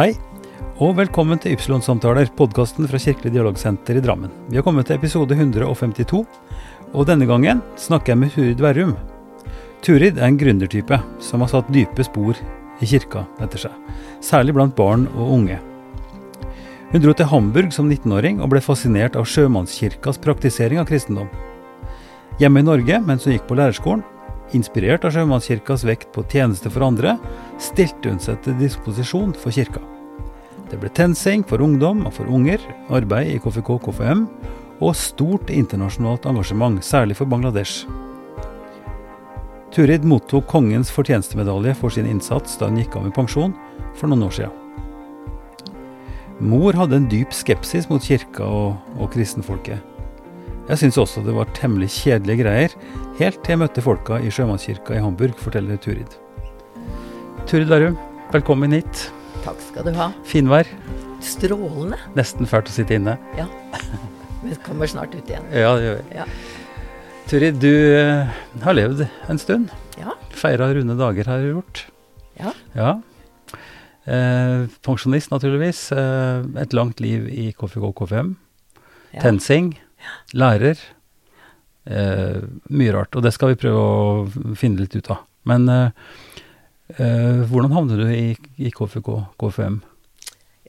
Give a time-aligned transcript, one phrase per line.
[0.00, 0.14] Hei,
[0.80, 4.30] og velkommen til Ypsilon-samtaler, podkasten fra Kirkelig dialogsenter i Drammen.
[4.48, 6.22] Vi har kommet til episode 152,
[6.96, 8.94] og denne gangen snakker jeg med Turid Verrum.
[9.84, 12.40] Turid er en gründertype som har satt dype spor
[12.80, 13.74] i kirka etter seg,
[14.24, 15.58] særlig blant barn og unge.
[16.94, 21.28] Hun dro til Hamburg som 19-åring og ble fascinert av sjømannskirkas praktisering av kristendom.
[22.40, 24.06] Hjemme i Norge, mens hun gikk på lærerskolen,
[24.56, 27.18] inspirert av sjømannskirkas vekt på tjeneste for andre,
[27.60, 29.82] stilte hun seg til disposisjon for kirka.
[30.70, 32.62] Det ble TenSing for ungdom og for unger,
[32.94, 34.26] arbeid i KFK KFM
[34.80, 37.84] og stort internasjonalt engasjement, særlig for Bangladesh.
[39.74, 43.52] Turid mottok kongens fortjenestemedalje for sin innsats da hun gikk av med pensjon
[43.98, 44.56] for noen år siden.
[46.40, 49.82] Mor hadde en dyp skepsis mot kirka og, og kristenfolket.
[50.70, 52.74] Jeg syns også det var temmelig kjedelige greier,
[53.18, 56.14] helt til jeg møtte folka i sjømannskirka i Hamburg, forteller Turid.
[57.48, 57.96] Turid Larum,
[58.32, 59.06] velkommen hit.
[59.44, 60.10] Takk skal du ha.
[60.28, 60.68] Finvær.
[61.24, 61.98] Strålende.
[62.16, 63.16] Nesten fælt å sitte inne.
[63.38, 63.46] Ja.
[64.44, 65.44] Vi kommer snart ut igjen.
[65.52, 66.18] Ja, det gjør vi.
[66.20, 66.26] Ja.
[67.30, 68.30] Turid, du eh,
[68.64, 69.72] har levd en stund.
[70.00, 70.14] Ja.
[70.34, 71.82] Feira runde dager har du gjort.
[72.40, 72.54] Ja.
[72.78, 72.92] Ja.
[74.10, 75.84] Eh, pensjonist, naturligvis.
[75.94, 78.34] Eh, et langt liv i KFK KFM.
[79.12, 79.20] ja.
[79.26, 79.74] TenSing.
[80.38, 80.80] Lærer.
[81.90, 82.40] Eh,
[82.72, 83.14] mye rart.
[83.18, 85.26] Og det skal vi prøve å finne litt ut av.
[85.48, 85.90] Men eh,
[86.96, 89.08] hvordan havnet du i, i KFK
[89.40, 89.80] KFM?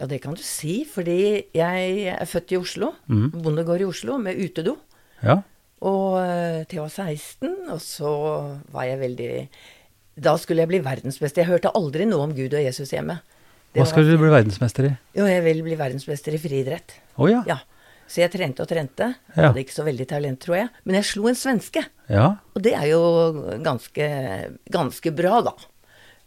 [0.01, 2.87] ja, det kan du si, fordi jeg er født i Oslo.
[3.07, 3.27] Mm.
[3.43, 4.77] Bondegård i Oslo med utedo.
[5.21, 5.35] Ja.
[5.85, 8.11] Og eh, til jeg var 16, og så
[8.73, 9.29] var jeg veldig
[10.25, 11.41] Da skulle jeg bli verdensmester.
[11.43, 13.19] Jeg hørte aldri noe om Gud og Jesus hjemme.
[13.71, 14.95] Det Hva var- skal du bli verdensmester i?
[15.15, 16.97] Jo, jeg vil bli verdensmester i friidrett.
[17.17, 17.43] Oh, ja.
[17.47, 17.59] Ja.
[18.11, 19.13] Så jeg trente og trente.
[19.37, 19.47] Ja.
[19.51, 20.69] Hadde ikke så veldig talent, tror jeg.
[20.83, 21.85] Men jeg slo en svenske.
[22.09, 22.25] ja.
[22.55, 23.01] Og det er jo
[23.63, 24.09] ganske,
[24.69, 25.53] ganske bra, da.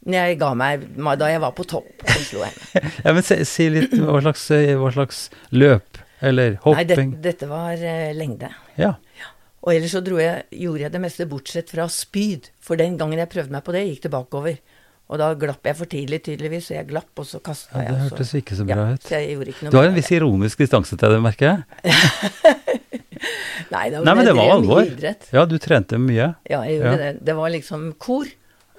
[0.04, 0.84] Men jeg ga meg
[1.20, 2.04] da jeg var på topp.
[2.04, 2.92] Så slo jeg henne.
[3.06, 4.44] ja men si, si litt hva slags,
[4.80, 5.22] hva slags
[5.54, 7.14] løp eller hopping?
[7.14, 8.50] Nei, det, dette var uh, lengde.
[8.80, 8.94] Ja.
[9.64, 12.50] Og ellers så dro jeg, gjorde jeg det meste bortsett fra spyd.
[12.64, 14.58] For den gangen jeg prøvde meg på det, gikk det bakover.
[15.12, 17.92] Og da glapp jeg for tidlig, tydeligvis, så jeg glapp, og så kasta ja, jeg.
[17.92, 19.08] det og så- hørtes ikke så bra ja, ut.
[19.08, 21.58] Så jeg gjorde ikke noe Du har en viss ironisk distanse til det, merker jeg.
[23.74, 24.84] Nei, da, Nei, men det var alvor.
[24.84, 25.28] Idrett.
[25.32, 26.30] Ja, du trente mye.
[26.48, 26.96] Ja, jeg gjorde Ja.
[27.00, 27.12] det.
[27.24, 28.28] Det var liksom kor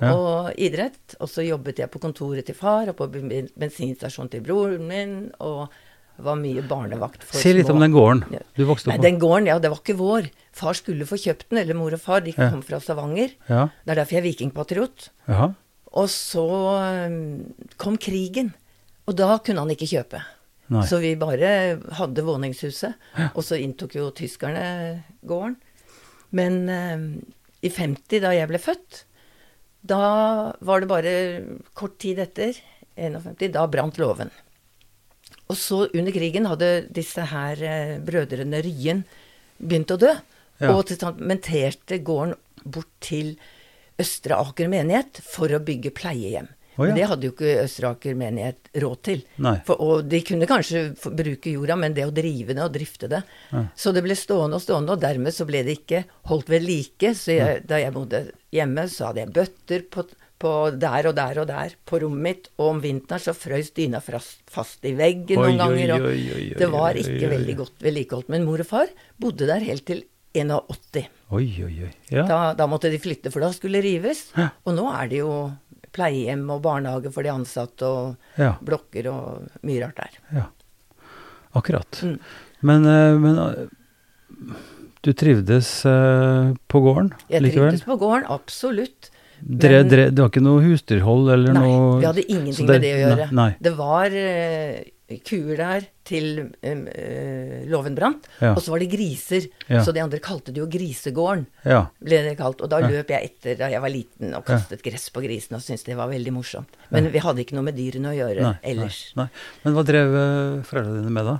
[0.01, 0.11] Ja.
[0.13, 1.15] og idrett.
[1.21, 5.13] Og så jobbet jeg på kontoret til far og på ben- bensinstasjonen til broren min.
[5.39, 5.69] Og
[6.17, 8.21] var mye barnevakt for Si litt om den gården
[8.55, 9.03] du vokste opp på.
[9.03, 10.29] den gården, ja, det var ikke vår.
[10.55, 12.21] Far skulle få kjøpt den, eller mor og far.
[12.21, 12.49] De Ja.
[12.51, 13.33] kom fra Stavanger.
[13.49, 13.65] Ja.
[13.85, 15.09] Det er derfor jeg er vikingpatriot.
[15.27, 15.49] Ja.
[15.91, 16.45] Og så
[17.07, 18.53] um, kom krigen,
[19.07, 20.21] og da kunne han ikke kjøpe.
[20.69, 20.81] Nei.
[20.87, 22.95] Så vi bare hadde våningshuset,
[23.35, 25.57] og så inntok jo tyskerne gården.
[26.31, 27.25] Men um,
[27.61, 29.03] i 50, da jeg ble født,
[29.85, 31.13] da var det bare
[31.77, 32.57] kort tid etter,
[32.95, 34.31] 51, da brant låven.
[35.51, 39.03] Og så under krigen hadde disse her eh, brødrene Ryen
[39.59, 40.13] begynt å dø.
[40.61, 40.71] Ja.
[40.71, 43.35] Og testamenterte gården bort til
[44.01, 46.47] Østre Aker menighet for å bygge pleiehjem.
[46.75, 46.89] Å, ja.
[46.89, 49.23] Men det hadde jo ikke Østeraker menighet råd til.
[49.67, 53.21] For, og de kunne kanskje bruke jorda, men det å drive det og drifte det
[53.51, 53.65] Ja.
[53.77, 57.13] Så det ble stående og stående, og dermed så ble det ikke holdt ved like.
[57.15, 58.25] Så jeg, da jeg bodde
[58.55, 60.05] hjemme, så hadde jeg bøtter på,
[60.41, 64.01] på der og der og der på rommet mitt, og om vinteren så frøs dyna
[64.03, 65.95] fast, i veggen Oi, noen ganger.
[65.95, 68.33] Og oi, oi, oi, det var ikke veldig godt vedlikeholdt.
[68.35, 68.91] Men mor og far
[69.21, 70.03] bodde der helt til
[70.35, 71.05] 81.
[71.33, 71.91] Oi, oi, oi.
[72.11, 72.25] Ja.
[72.29, 74.27] Da, da måtte de flytte, for da skulle det rives.
[74.67, 75.31] Og nå er det jo
[75.95, 78.53] pleiehjem og barnehage for de ansatte, og Ja.
[78.61, 80.19] blokker og mye rart der.
[80.41, 80.45] ja.
[81.55, 82.01] Akkurat.
[82.03, 82.17] Mm.
[82.67, 84.55] Men, eh, men eh,
[85.05, 87.69] du trivdes eh, på gården Jeg likevel?
[87.71, 89.11] trivdes på gården, absolutt.
[89.39, 92.81] Dere, dere, det var ikke noe husdyrhold eller Nei, noe vi hadde ingenting det- med
[92.81, 93.25] det å gjøre.
[93.31, 93.35] Nei.
[93.39, 93.55] nei.
[93.61, 98.53] Det var uh, kuer der til eh, låven brant, Ja.
[98.53, 99.47] og så var det griser.
[99.67, 99.81] Ja.
[99.83, 101.87] Så de andre kalte det jo Grisegården, Ja.
[102.03, 102.61] ble det kalt.
[102.61, 105.65] Og da løp jeg etter da jeg var liten og kastet gress på grisene og
[105.65, 106.69] syntes det var veldig morsomt.
[106.91, 109.01] Men vi hadde ikke noe med dyrene å gjøre Nei, ellers.
[109.15, 109.29] Nei, nei.
[109.65, 111.35] Men hva drev eh, foreldrene dine med da?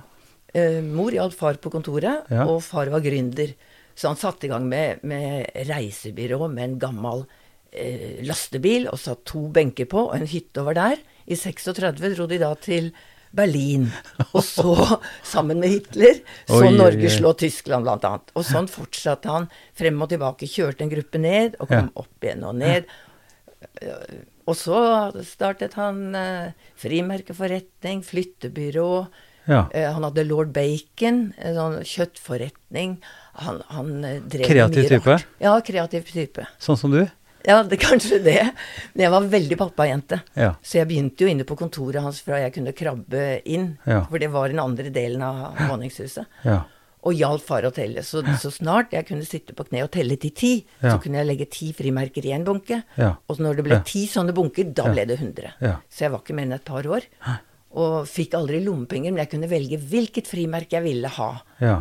[0.56, 3.54] Eh, mor hjalp far på kontoret, og far var gründer.
[3.96, 7.26] Så han satte i gang med, med reisebyrå med en gammel
[7.72, 10.96] eh, lastebil, og satt to benker på, og en hytte over der.
[11.28, 12.92] I 36 dro de da til
[13.36, 13.88] Berlin.
[14.36, 14.74] Og så,
[15.26, 18.32] sammen med Hitler, så Oi, Norge slå Tyskland, blant annet.
[18.36, 20.48] Og sånn fortsatte han frem og tilbake.
[20.50, 22.88] Kjørte en gruppe ned, og kom opp igjen og ned.
[24.46, 24.80] Og så
[25.26, 28.90] startet han eh, frimerkeforretning, flyttebyrå.
[29.46, 29.66] Ja.
[29.74, 32.96] Eh, han hadde Lord Bacon, sånn kjøttforretning.
[33.42, 35.18] Han, han eh, drev Kreativ mye type?
[35.42, 36.46] Ja, kreativ type.
[36.62, 37.02] Sånn som du?
[37.46, 38.40] Ja, det kanskje det.
[38.94, 40.20] Men jeg var veldig pappajente.
[40.34, 40.54] Ja.
[40.66, 43.76] Så jeg begynte jo inne på kontoret hans fra jeg kunne krabbe inn.
[43.86, 44.02] Ja.
[44.10, 46.40] For det var den andre delen av våningshuset.
[46.46, 46.64] Ja.
[47.06, 48.02] Og hjalp far å telle.
[48.02, 50.52] Så, så snart jeg kunne sitte på kne og telle til ti,
[50.82, 52.80] så kunne jeg legge ti frimerker i en bunke.
[52.98, 55.52] Og når det ble ti sånne bunker, da ble det 100.
[55.62, 55.76] Ja.
[55.86, 57.06] Så jeg var ikke mer enn et par år.
[57.78, 61.30] Og fikk aldri lommepenger, men jeg kunne velge hvilket frimerke jeg ville ha.
[61.62, 61.78] Ja.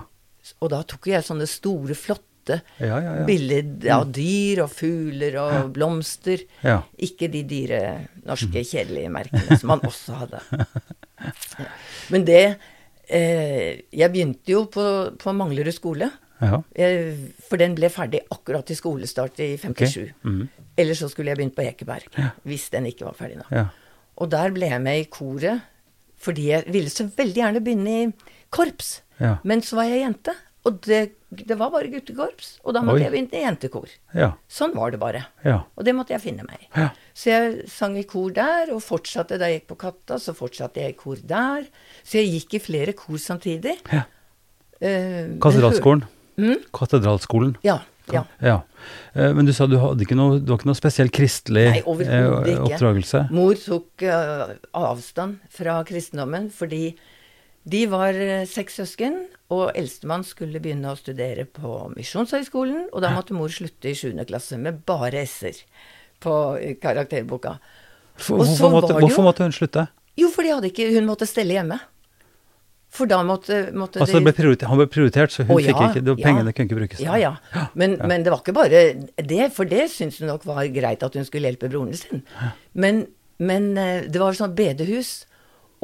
[0.62, 2.35] Og da tok jeg sånne store, flotte
[2.80, 3.24] Ja, ja, ja.
[3.28, 6.44] bilder av dyr og fugler og blomster.
[6.66, 6.82] Ja.
[7.08, 7.82] Ikke de dyre,
[8.28, 10.42] norske, kjedelige merkene som man også hadde.
[12.14, 12.44] Men det
[13.08, 14.86] eh, Jeg begynte jo på,
[15.22, 16.12] på Manglerud skole.
[16.44, 16.60] Ja.
[16.76, 17.16] Eh,
[17.48, 20.12] for den ble ferdig akkurat til skolestart i 57.
[20.26, 20.46] Mhm.
[20.76, 22.10] Ellers så skulle jeg begynt på Ekeberg.
[22.44, 23.46] Hvis den ikke var ferdig nå.
[23.56, 23.70] Ja.
[24.20, 25.64] Og der ble jeg med i koret
[26.26, 28.06] fordi jeg ville så veldig gjerne begynne i
[28.56, 29.02] korps.
[29.20, 29.36] Ja.
[29.48, 30.34] Men så var jeg jente,
[30.66, 31.02] og det,
[31.44, 32.60] det var bare guttekorps.
[32.64, 33.06] Og da måtte Oi.
[33.06, 33.92] jeg begynne i jentekor.
[34.16, 34.32] Ja.
[34.52, 35.26] Sånn var det bare.
[35.46, 35.62] Ja.
[35.76, 36.70] Og det måtte jeg finne meg i.
[36.76, 36.90] Ja.
[37.16, 40.84] Så jeg sang i kor der, og fortsatte da jeg gikk på Katta, så fortsatte
[40.84, 41.68] jeg i kor der.
[42.04, 43.80] Så jeg gikk i flere kor samtidig.
[43.92, 44.06] ja.
[44.84, 46.02] Uh, Katedralskolen.
[46.36, 46.66] Mm?
[46.76, 47.54] Katedralskolen.
[47.64, 47.78] Ja.
[48.12, 48.26] ja.
[48.44, 48.58] Ja.
[49.14, 51.82] Eh, Men du sa du hadde ikke noe, du var ikke noe spesiell kristelig Nei,
[52.06, 53.24] eh, ikke.
[53.34, 56.90] Mor tok uh, avstand fra kristendommen fordi
[57.66, 59.24] de var eh, seks søsken,
[59.54, 64.14] og eldstemann skulle begynne å studere på Misjonshøgskolen, og da måtte mor slutte i 7.
[64.30, 65.64] klasse med bare s-er
[66.22, 67.58] på eh, karakterboka.
[68.16, 69.88] For, Og så hvorfor, måtte, jo- hvorfor måtte hun slutte?
[70.16, 71.80] Jo, fordi ikke Hun måtte stelle hjemme.
[72.96, 76.04] For da måtte, måtte Altså, det ble han ble prioritert, så hun Å, fikk ikke
[76.06, 76.16] ja.
[76.22, 77.02] Pengene kunne ikke brukes.
[77.04, 77.34] Ja, ja.
[77.76, 78.84] Men, men det var ikke bare
[79.20, 82.24] det, for det syntes hun nok var greit at hun skulle hjelpe broren sin.
[82.72, 83.04] Men,
[83.44, 85.26] men eh, det var sånn bedehus,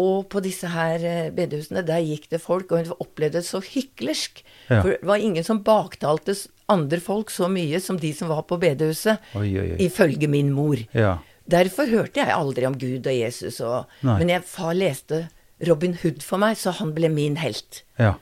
[0.02, 3.62] og på disse her eh, bedehusene, der gikk det folk, og hun opplevde det så
[3.64, 4.44] hyklersk.
[4.70, 4.80] Ja.
[4.82, 6.36] For det var ingen som baktalte
[6.72, 9.78] andre folk så mye som de som var på bedehuset, Oi, oi, oi.
[9.86, 10.80] ifølge min mor.
[10.96, 11.20] Ja.
[11.52, 15.26] Derfor hørte jeg aldri om Gud og Jesus, og, men jeg, far leste
[15.68, 18.16] Robin Hood for meg, så han ble min helt ja.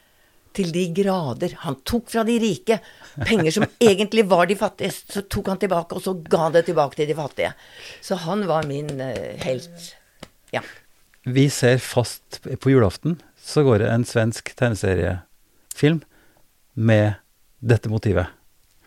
[0.57, 1.53] til de grader.
[1.65, 2.79] Han tok fra de rike
[3.19, 6.65] penger som egentlig var de fattige, så tok han tilbake, og så ga han det
[6.71, 7.53] tilbake til de fattige.
[8.01, 9.91] Så han var min eh, helt.
[10.55, 10.63] Ja.
[11.33, 16.01] Vi ser fast på julaften, så går det en svensk tegneseriefilm
[16.79, 17.17] med
[17.59, 18.27] dette motivet.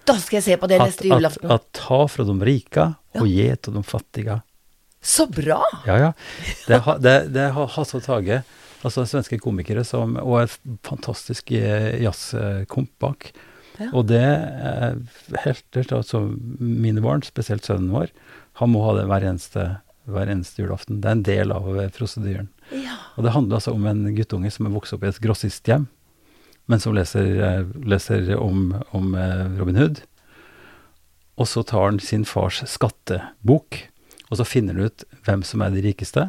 [0.08, 1.46] Da skal jeg se på det at, neste julaften.
[1.46, 1.52] julaften.
[1.54, 3.28] at ta fra de rike og Ja.
[3.28, 4.40] gi til de fattige.
[5.02, 5.60] Så bra!
[5.86, 6.12] Ja, ja.
[6.66, 8.42] Det, det, det har Hasse og Tage,
[8.82, 13.32] altså svenske komikere, som, og et fantastisk eh, jazzkomp bak.
[13.80, 13.88] Ja.
[13.94, 14.98] Og det er
[15.44, 16.20] helt helt altså
[16.60, 18.10] Mine barn, spesielt sønnen vår,
[18.60, 19.64] han må ha det hver eneste,
[20.10, 21.00] hver eneste julaften.
[21.02, 22.48] Det er en del av eh, prosedyren.
[22.74, 22.96] Ja.
[23.16, 25.86] Og det handler altså om en guttunge som er vokst opp i et grossisthjem,
[26.70, 30.02] men som leser, eh, leser om, om eh, Robin Hood.
[31.40, 33.82] Og så tar han sin fars skattebok,
[34.30, 36.28] og så finner han ut hvem som er de rikeste.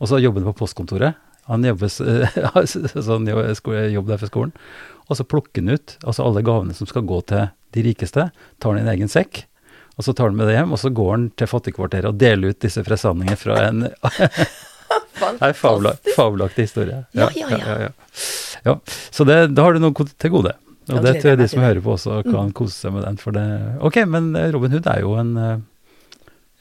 [0.00, 1.18] Og så jobber han på postkontoret.
[1.46, 1.90] Han jobber
[3.08, 4.54] sånn jobb der for skolen.
[5.06, 7.46] Og så plukker han ut altså alle gavene som skal gå til
[7.76, 9.44] de rikeste, tar han i en egen sekk.
[9.96, 12.52] Og så tar han med det hjem, og så går han til fattigkvarteret og deler
[12.52, 13.86] ut disse presangene fra en
[15.16, 16.98] det er fabelaktig historie.
[17.16, 17.88] Ja, ja, ja.
[18.64, 18.74] ja,
[19.10, 20.52] Så det, da har du noe til gode.
[20.92, 23.16] Og det tror jeg de som hører på også kan kose seg med den.
[23.18, 23.46] For det
[23.84, 25.56] Ok, men eh, Robin Hood er jo en eh,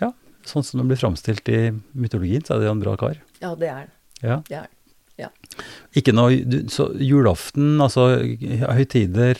[0.01, 0.09] Ja,
[0.50, 3.19] sånn som den blir framstilt i mytologien, så er det jo en bra kar.
[3.43, 3.93] Ja, det er det.
[4.24, 4.39] Ja.
[4.48, 4.63] det.
[4.63, 4.75] er det.
[5.95, 6.35] Ikke noe
[6.71, 9.39] Så julaften, altså høytider,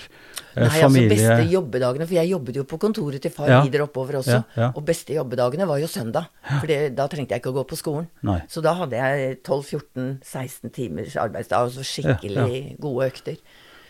[0.56, 0.56] familie?
[0.56, 3.62] Nei, altså beste jobbedagene, for jeg jobbet jo på kontoret til far Ja.
[3.66, 4.38] videre oppover også.
[4.56, 4.72] Ja, ja.
[4.76, 7.80] Og beste jobbedagene var jo søndag, for det, da trengte jeg ikke å gå på
[7.80, 8.08] skolen.
[8.24, 8.40] Nei.
[8.48, 13.36] Så da hadde jeg 12-14-16 timers arbeidsdag, og så skikkelig gode økter.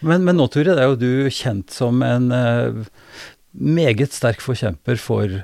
[0.01, 2.81] Men, men nå, det er jo du kjent som en eh,
[3.53, 5.43] meget sterk forkjemper for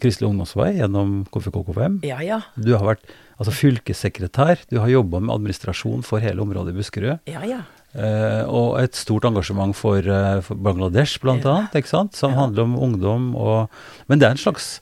[0.00, 1.98] Kristelig Ungdomsvei gjennom KFKKFM.
[2.08, 2.40] Ja, ja.
[2.56, 3.10] Du har vært
[3.40, 7.18] altså, fylkessekretær, du har jobba med administrasjon for hele området i Buskerud.
[7.30, 7.62] Ja, ja.
[7.90, 11.56] Eh, og et stort engasjement for, eh, for Bangladesh, blant Ja.
[11.56, 12.14] annet, ikke sant?
[12.14, 12.44] som Ja.
[12.44, 13.68] handler om ungdom og
[14.08, 14.78] Men det er en slags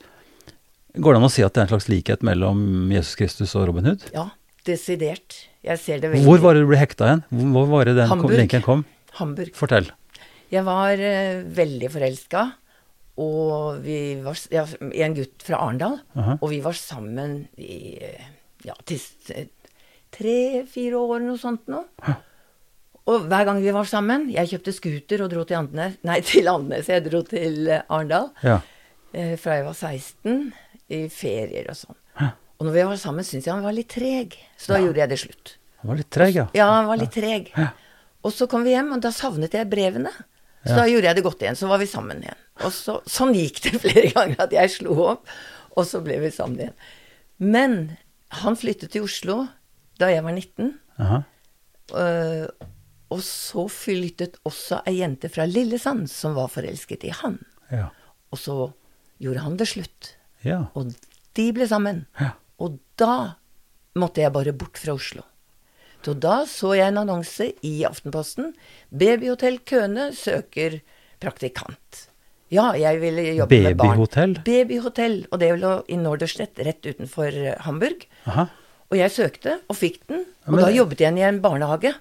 [0.97, 3.67] Går det an å si at det er en slags likhet mellom Jesus Kristus og
[3.67, 4.03] Robin Hood?
[4.13, 4.31] Ja,
[4.65, 5.45] desidert.
[5.63, 7.23] Jeg ser det veldig Hvor var det du ble hekta hen?
[7.31, 8.85] Hvor var det den kom, linken kom?
[9.13, 9.53] Hamburg.
[9.53, 9.91] Fortell.
[10.51, 12.53] Jeg var uh, veldig forelska,
[13.21, 15.99] og vi var ja, i en gutt fra Arendal.
[16.17, 16.37] Aha.
[16.41, 18.25] Og vi var sammen i eh,
[18.69, 19.01] ja, til
[20.15, 21.83] tre-fire år, noe sånt nå.
[23.09, 25.95] Og hver gang vi var sammen Jeg kjøpte scooter og dro til Andenes.
[26.07, 26.89] Nei, til Andenes.
[26.91, 28.59] Jeg dro til eh, Arendal Ja.
[29.13, 30.51] eh, fra jeg var 16,
[30.93, 31.95] i ferier og sånn.
[32.59, 35.09] Og når vi var sammen, syntes jeg han var litt treg, så da gjorde jeg
[35.13, 35.51] det slutt.
[35.79, 36.43] Han var litt treg, ja.
[36.57, 37.45] Ja, han var litt treg.
[37.55, 37.69] Ja.
[38.27, 40.11] Og så kom vi hjem, og da savnet jeg brevene.
[40.65, 40.81] Så Ja.
[40.81, 41.55] da gjorde jeg det godt igjen.
[41.55, 42.41] Så var vi sammen igjen.
[42.67, 45.31] Og så, sånn gikk det flere ganger at jeg slo opp,
[45.71, 46.75] og så ble vi sammen igjen.
[47.39, 47.77] Men
[48.29, 49.43] han flyttet til Oslo
[49.99, 50.73] da jeg var 19.
[51.01, 51.21] Aha.
[51.89, 52.45] Uh,
[53.09, 57.39] og så flyttet også ei jente fra Lillesand som var forelsket i han.
[57.73, 57.89] Ja.
[58.29, 58.57] Og så
[59.19, 60.13] gjorde han det slutt.
[60.45, 60.67] Ja.
[60.77, 60.93] Og
[61.37, 62.05] de ble sammen.
[62.21, 62.35] Ja.
[62.61, 63.39] Og da
[63.99, 65.25] måtte jeg bare bort fra Oslo.
[66.05, 68.53] Så da så jeg en annonse i Aftenposten.
[68.89, 70.79] Babyhotell Køne søker
[71.19, 72.05] praktikant.
[72.51, 73.91] Ja, jeg ville jobbe med barn.
[73.93, 74.35] Babyhotell?
[74.47, 75.17] Babyhotell.
[75.31, 78.07] Og det lå i Norderstedt, rett utenfor eh, Hamburg.
[78.25, 78.47] Aha.
[78.89, 80.23] Og jeg søkte, og fikk den.
[80.47, 81.95] Og men da det- jobbet jeg i en barnehage.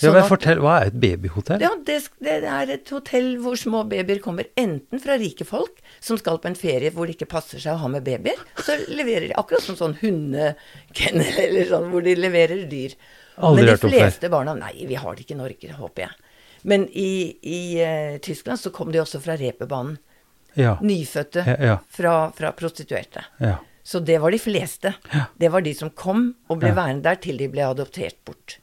[0.00, 1.60] Ja, Sånn men fortell, Hva er et babyhotell?
[1.60, 6.16] ja, det, det er et hotell hvor små babyer kommer enten fra rike folk som
[6.16, 8.38] skal på en ferie hvor det ikke passer seg å ha med babyer.
[8.64, 12.94] Så leverer de akkurat som sånn hundekennel eller sånn, hvor de leverer dyr.
[13.40, 16.16] Aldri Men de fleste barna Nei, vi har det ikke i Norge, håper jeg.
[16.62, 19.98] Men i, i eh, Tyskland så kom de også fra reperbanen.
[20.58, 20.76] Ja.
[20.82, 21.76] Nyfødte Ja, ja.
[21.94, 23.24] Fra, fra prostituerte.
[23.38, 23.56] ja.
[23.82, 24.92] Så det var de fleste.
[25.40, 26.74] Det var de som kom og ble Ja.
[26.76, 28.58] værende der til de ble adoptert bort.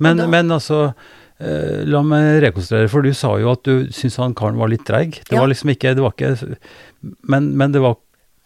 [0.00, 0.94] Men, da- men altså
[1.38, 4.86] eh, La meg rekonstruere, for du sa jo at du syntes han karen var litt
[4.88, 5.20] dreig.
[5.28, 5.40] Det Ja.
[5.42, 6.56] var liksom ikke, det var ikke
[7.28, 7.96] men, men det var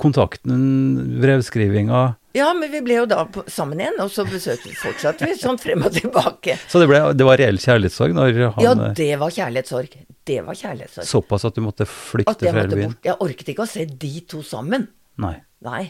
[0.01, 2.03] kontakten, brevskrivinga
[2.35, 5.61] Ja, men vi ble jo da sammen igjen, og så besøkte vi fortsatt vi sånn
[5.63, 6.57] frem og tilbake.
[6.73, 9.95] Så det, ble, det var reell kjærlighetssorg når han Ja, det var kjærlighetssorg.
[10.27, 11.07] Det var kjærlighetssorg.
[11.07, 12.97] Såpass at du måtte flykte fra hele byen?
[13.07, 14.89] Jeg orket ikke å se de to sammen.
[15.23, 15.37] Nei.
[15.63, 15.85] Nei.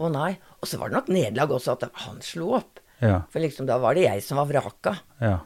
[0.00, 0.30] Å nei.
[0.62, 2.80] Og så var det nok nederlag også at han slo opp.
[3.02, 3.24] Ja.
[3.32, 4.96] For liksom da var det jeg som var vraka.
[5.20, 5.40] Ja.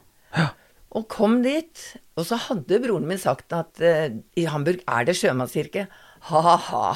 [0.96, 1.80] Og kom dit,
[2.16, 4.08] og så hadde broren min sagt at uh,
[4.38, 5.86] i Hamburg er det sjømannskirke.
[6.26, 6.86] Ha-ha,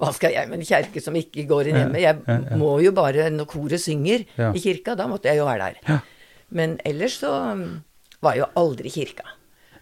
[0.00, 2.02] hva skal jeg med en kjerke som ikke går inn hjemme?
[2.02, 6.02] Jeg må jo bare, når koret synger i kirka, da måtte jeg jo være der.
[6.54, 7.64] Men ellers så mm,
[8.24, 9.24] var jeg jo aldri i kirka.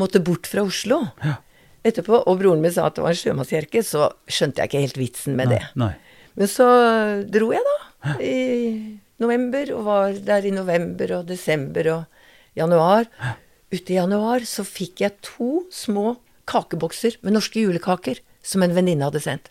[0.00, 1.36] måtte bort fra Oslo Ja.
[1.84, 4.98] etterpå, og broren min sa at det var en sjømannskirke, så skjønte jeg ikke helt
[4.98, 5.62] vitsen med det.
[5.76, 5.92] Nei.
[6.38, 6.66] Men så
[7.28, 12.04] dro jeg, da, i november, og var der i november og desember og
[12.56, 13.06] januar.
[13.72, 16.16] Ute i januar så fikk jeg to små
[16.48, 19.50] kakebokser med norske julekaker som en venninne hadde sendt.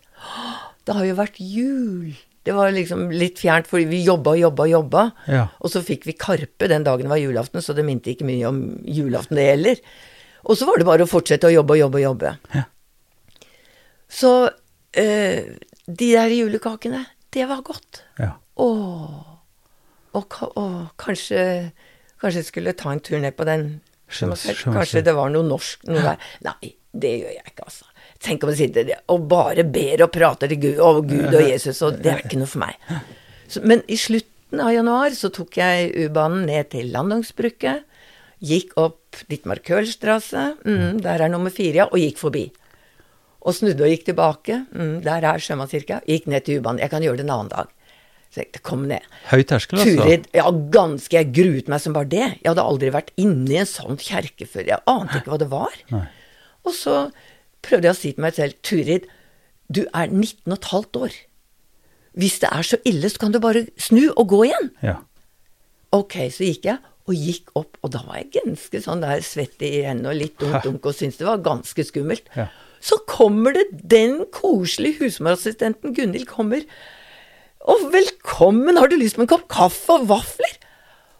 [0.88, 2.14] Det har jo vært jul!
[2.48, 5.02] Det var liksom litt fjernt, fordi vi jobba og jobba og jobba.
[5.28, 5.42] Ja.
[5.60, 8.46] Og så fikk vi Karpe den dagen det var julaften, så det minte ikke mye
[8.48, 9.82] om julaften, det heller.
[10.48, 12.30] Og så var det bare å fortsette å jobbe og jobbe og jobbe.
[12.54, 12.62] Ja.
[14.08, 14.30] Så
[14.96, 17.02] eh, de der julekakene,
[17.36, 18.02] det var godt.
[18.22, 18.30] Ja.
[18.56, 19.18] Åh.
[20.16, 21.42] Og, og kanskje,
[22.22, 23.68] kanskje jeg skulle ta en tur ned på den.
[24.08, 26.30] Kanskje sjømanns- det var noe norsk noe der.
[26.48, 27.87] Nei, det gjør jeg ikke, altså.
[28.22, 31.78] Tenk om å sitter og bare ber og prater til Gud, og Gud og Jesus,
[31.86, 32.78] og det er ikke noe for meg.
[33.46, 37.78] Så, men i slutten av januar så tok jeg U-banen ned til Landungsbrücke.
[38.44, 42.48] Gikk opp Dittmar Kølstrasse, mm, der er nummer fire, ja, og gikk forbi.
[43.46, 44.60] Og snudde og gikk tilbake.
[44.74, 46.02] Mm, der er Sjømannskirka.
[46.10, 46.82] Gikk ned til U-banen.
[46.82, 47.70] Jeg kan gjøre det en annen dag.
[48.34, 49.04] Så jeg kom ned.
[49.30, 50.02] Høy terskel, altså.
[50.02, 51.16] Turid, ja, ganske.
[51.16, 52.26] Jeg gruet meg som bare det.
[52.42, 54.66] Jeg hadde aldri vært inne i en sånn kjerke før.
[54.68, 55.78] Jeg ante ikke hva det var.
[55.94, 56.04] Nei.
[56.68, 56.96] Og så
[57.68, 59.08] prøvde jeg å si til meg selv, Turid,
[59.68, 61.16] du er 19 og et halvt år.
[62.18, 64.70] Hvis det er så ille, så kan du bare snu og gå igjen.
[64.82, 64.96] Ja.
[65.94, 69.62] Ok, så gikk jeg, Og gikk opp, og da var jeg ganske sånn der svett
[69.64, 72.26] i hendene og litt dunk dunk og syntes det var ganske skummelt.
[72.36, 72.50] Ja.
[72.84, 76.66] Så kommer det den koselige husmorassistenten Gunhild kommer.
[77.64, 80.47] Og velkommen, har du lyst på en kopp kaffe og vafler?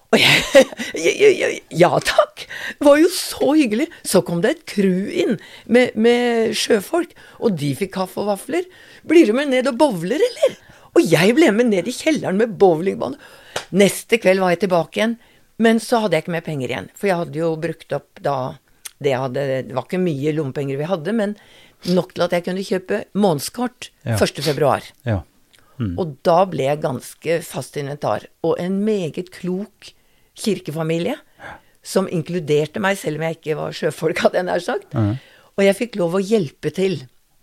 [0.08, 0.62] Og jeg,
[0.96, 2.46] jeg, jeg, Ja takk!
[2.78, 3.88] Det var jo så hyggelig.
[4.06, 5.36] Så kom det et crew inn
[5.68, 7.12] med, med sjøfolk,
[7.42, 8.64] og de fikk kaffe og vafler.
[9.08, 10.56] Blir du med ned og bowler, eller?
[10.96, 13.20] Og jeg ble med ned i kjelleren med bowlingbane.
[13.76, 15.18] Neste kveld var jeg tilbake igjen,
[15.60, 16.90] men så hadde jeg ikke mer penger igjen.
[16.96, 18.36] For jeg hadde jo brukt opp da
[18.98, 21.36] det, hadde, det var ikke mye lommepenger vi hadde, men
[21.92, 24.16] nok til at jeg kunne kjøpe månedskort Ja.
[24.16, 24.40] 1.
[24.42, 24.86] februar.
[25.78, 25.92] Mm.
[26.00, 28.26] Og da ble jeg ganske fast inventar.
[28.42, 29.92] Og en meget klok
[30.38, 31.16] kirkefamilie
[31.88, 34.94] som inkluderte meg, selv om jeg ikke var sjøfolk, hadde jeg nær sagt.
[35.58, 37.00] Og jeg fikk lov å hjelpe til.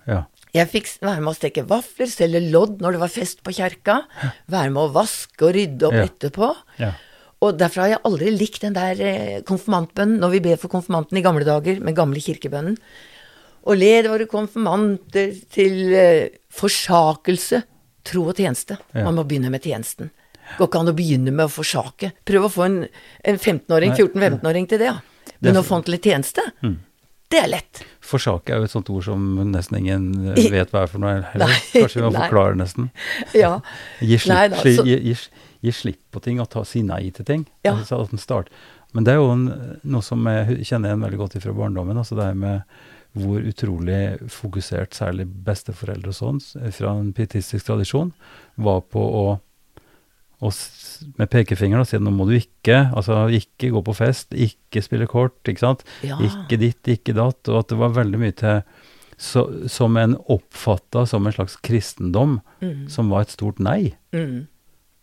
[0.08, 0.24] Ja.
[0.56, 3.98] Jeg fikk være med å steke vafler, selge lodd når det var fest på kjerka.
[4.52, 6.06] Være med å vaske og rydde opp Ja.
[6.08, 6.52] etterpå.
[6.80, 6.92] Ja.
[7.44, 11.18] Og derfor har jeg aldri likt den der eh, konfirmantbønnen, når vi ber for konfirmanten
[11.20, 12.78] i gamle dager, med gamle kirkebønnen.
[13.66, 17.64] Og led våre konfirmanter til eh, forsakelse,
[18.06, 18.78] tro og tjeneste.
[18.94, 20.12] Man må begynne med tjenesten.
[20.58, 22.12] Går ikke an å begynne med å forsake.
[22.28, 22.82] Prøv å få en,
[23.26, 25.00] en 15-åring, 14-15-åring til det, ja.
[25.44, 26.44] Men å få han til en tjeneste,
[27.34, 27.82] det er lett.
[28.06, 31.18] Forsake er jo et sånt ord som nesten ingen eh, vet hva er for noe
[31.34, 31.50] heller.
[31.50, 32.90] Nei, Kanskje vi må forklare forklare nesten.
[33.44, 33.58] Ja.
[34.06, 35.16] Gi slipp, Nei da, gi, gi,
[35.66, 37.48] gi slipp på ting og ta, si nei til ting.
[37.66, 37.76] Ja.
[37.80, 38.54] Altså start.
[38.96, 39.48] Men det er jo en,
[39.84, 41.98] noe som jeg kjenner igjen veldig godt fra barndommen.
[41.98, 42.78] altså det her med
[43.16, 46.40] hvor utrolig fokusert særlig besteforeldre og sånn,
[46.76, 48.12] fra en pietistisk tradisjon,
[48.60, 49.26] var på å,
[50.52, 54.82] s- med pekefingeren og si nå må du ikke, altså ikke gå på fest, ikke
[54.84, 55.84] spille kort, ikke sant?
[56.04, 56.18] Ja.
[56.24, 58.62] Ikke ditt, ikke datt, og at det var veldig mye til
[59.18, 62.90] så, som en oppfatta som en slags kristendom, Mm.
[62.90, 63.96] som var et stort nei.
[64.14, 64.48] Mm.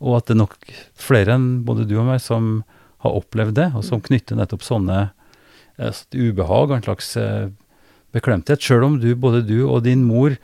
[0.03, 0.57] Og at det er nok
[0.95, 2.65] flere enn både du og meg som
[3.01, 4.07] har opplevd det, og som Mm.
[4.09, 5.11] knytter nettopp sånne
[5.79, 7.49] et ubehag og en slags eh,
[8.13, 8.61] beklemthet.
[8.61, 10.37] Sjøl om du, både du og din mor,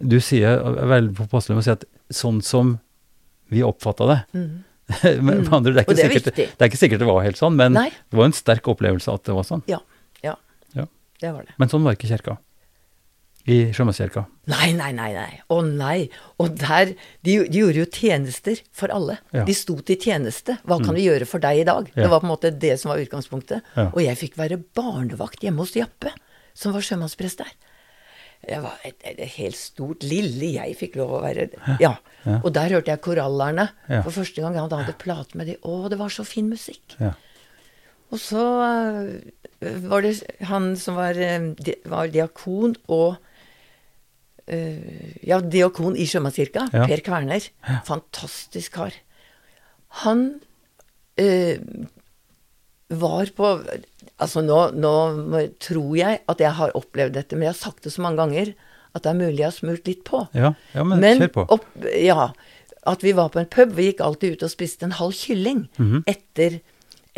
[0.00, 2.78] du sier er veldig påpasselig med å si at sånn som
[3.52, 4.20] vi oppfatta det.
[4.36, 4.52] Mm.
[5.26, 6.46] Men med andre, det, er ikke det er sikkert, viktig.
[6.52, 7.88] det er ikke sikkert det var helt sånn, men Nei.
[7.92, 9.62] det var en sterk opplevelse at det var sånn.
[9.70, 9.78] Ja.
[10.26, 10.34] Ja.
[10.76, 10.88] Ja.
[11.22, 11.54] Det var det.
[11.62, 12.36] Men sånn var ikke kirka.
[13.50, 14.22] I Sjømannskirka.
[14.52, 15.08] Nei, nei, nei.
[15.16, 15.40] nei.
[15.50, 15.96] Å nei.
[16.42, 16.92] Og der
[17.26, 19.16] De, de gjorde jo tjenester for alle.
[19.32, 19.42] Ja.
[19.42, 19.48] Mm.
[19.48, 20.58] De sto til tjeneste.
[20.62, 21.88] Hva kan vi gjøre for deg i dag?
[21.90, 22.04] Ja.
[22.04, 23.66] Det var på en måte det som var utgangspunktet.
[23.74, 23.88] Ja.
[23.90, 26.14] Og jeg fikk være barnevakt hjemme hos Jappe,
[26.54, 27.50] som var sjømannsprest der.
[28.48, 31.94] Jeg var et, et, et helt stort Lille jeg fikk lov å være Ja.
[32.40, 33.68] Og der hørte jeg korallerne
[34.02, 34.56] for første gang.
[34.58, 35.58] Han hadde plate med de.
[35.62, 36.96] Å, det var så fin musikk.
[36.98, 37.12] Ja.
[38.12, 38.42] Og så
[39.64, 40.18] øh, var det
[40.50, 41.52] han som var, øh,
[41.88, 43.16] var diakon og
[44.48, 46.66] øh, Ja, diakon i Sjømannskirka.
[46.74, 46.84] Ja.
[46.90, 47.48] Per Kverner.
[47.88, 48.98] Fantastisk kar.
[50.02, 50.40] Han
[51.20, 51.58] øh,
[53.00, 53.54] var på
[54.22, 54.90] Altså nå, nå
[55.58, 58.52] tror jeg at jeg har opplevd dette, men jeg har sagt det så mange ganger
[58.94, 60.20] at det er mulig jeg har smurt litt på.
[60.36, 61.44] Ja, ja, men, kjør på.
[61.56, 61.64] Opp,
[61.96, 62.28] ja,
[62.92, 63.72] at vi var på en pub.
[63.74, 66.04] Vi gikk alltid ut og spiste en halv kylling Mhm.
[66.06, 66.60] etter,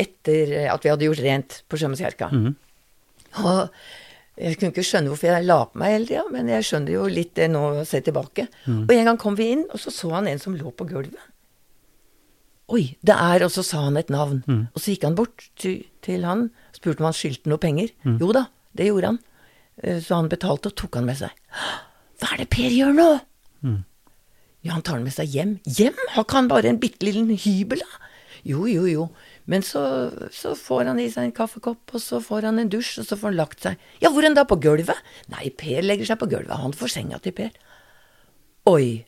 [0.01, 2.31] etter at vi hadde gjort rent på Sjømannskirka.
[2.31, 2.55] -hmm.
[3.43, 3.69] Og
[4.35, 7.05] jeg kunne ikke skjønne hvorfor jeg la på meg hele tida, men jeg skjønner jo
[7.11, 8.47] litt det nå å se tilbake.
[8.65, 8.81] Mm.
[8.83, 11.21] Og en gang kom vi inn, og så så han en som lå på gulvet.
[12.73, 14.39] Oi, det er Og så sa han et navn.
[14.49, 14.63] Mm.
[14.73, 17.91] Og så gikk han bort til, til han, spurte om han skyldte noe penger.
[18.05, 18.17] Mm.
[18.23, 18.47] Jo da,
[18.77, 19.19] det gjorde han.
[19.83, 21.29] Eh, Så han betalte og tok han med seg.
[22.21, 23.07] Hva er det Per gjør nå?
[23.65, 23.83] Mm.
[24.65, 25.57] Ja, han tar den med seg hjem.
[25.67, 25.97] Hjem?
[26.15, 28.01] Har ikke han bare en bitte liten hybel, da?
[28.45, 29.03] Jo, jo, jo.
[29.49, 29.81] Men så,
[30.33, 33.17] så får han i seg en kaffekopp, og så får han en dusj, og så
[33.17, 33.77] får han lagt seg.
[34.01, 34.43] Ja, hvor enn da?
[34.49, 34.97] På gulvet?
[35.33, 36.53] Nei, Per legger seg på gulvet.
[36.61, 37.53] Han får senga til Per.
[38.69, 39.05] Oi,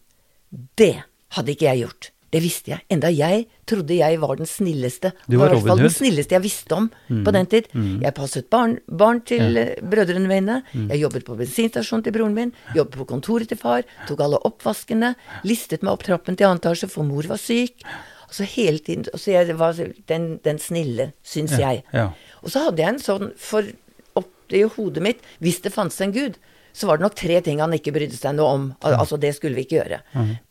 [0.78, 0.91] det
[1.38, 2.12] hadde ikke jeg gjort.
[2.38, 2.84] Det visste jeg.
[2.93, 5.12] Enda jeg trodde jeg var den snilleste.
[5.26, 7.69] Du var i hvert fall den snilleste jeg visste om på den tid.
[7.73, 9.63] Jeg passet barn, barn til ja.
[9.82, 10.60] brødrene mine.
[10.76, 12.54] Jeg jobbet på bensinstasjonen til broren min.
[12.78, 13.88] Jobbet på kontoret til far.
[14.10, 15.15] Tok alle oppvaskene.
[15.47, 17.82] Listet meg opp trappen til annen etasje, for mor var syk.
[18.28, 19.78] Altså hele tiden Så jeg var
[20.12, 21.84] den, den snille, syns Ja, jeg.
[21.95, 22.10] ja.
[22.43, 23.63] Og så hadde jeg en sånn for
[24.19, 26.36] oppi hodet mitt Hvis det fantes en gud,
[26.76, 28.65] så var det nok tre ting han ikke brydde seg noe om.
[28.86, 30.02] Al Altså, det skulle vi ikke gjøre.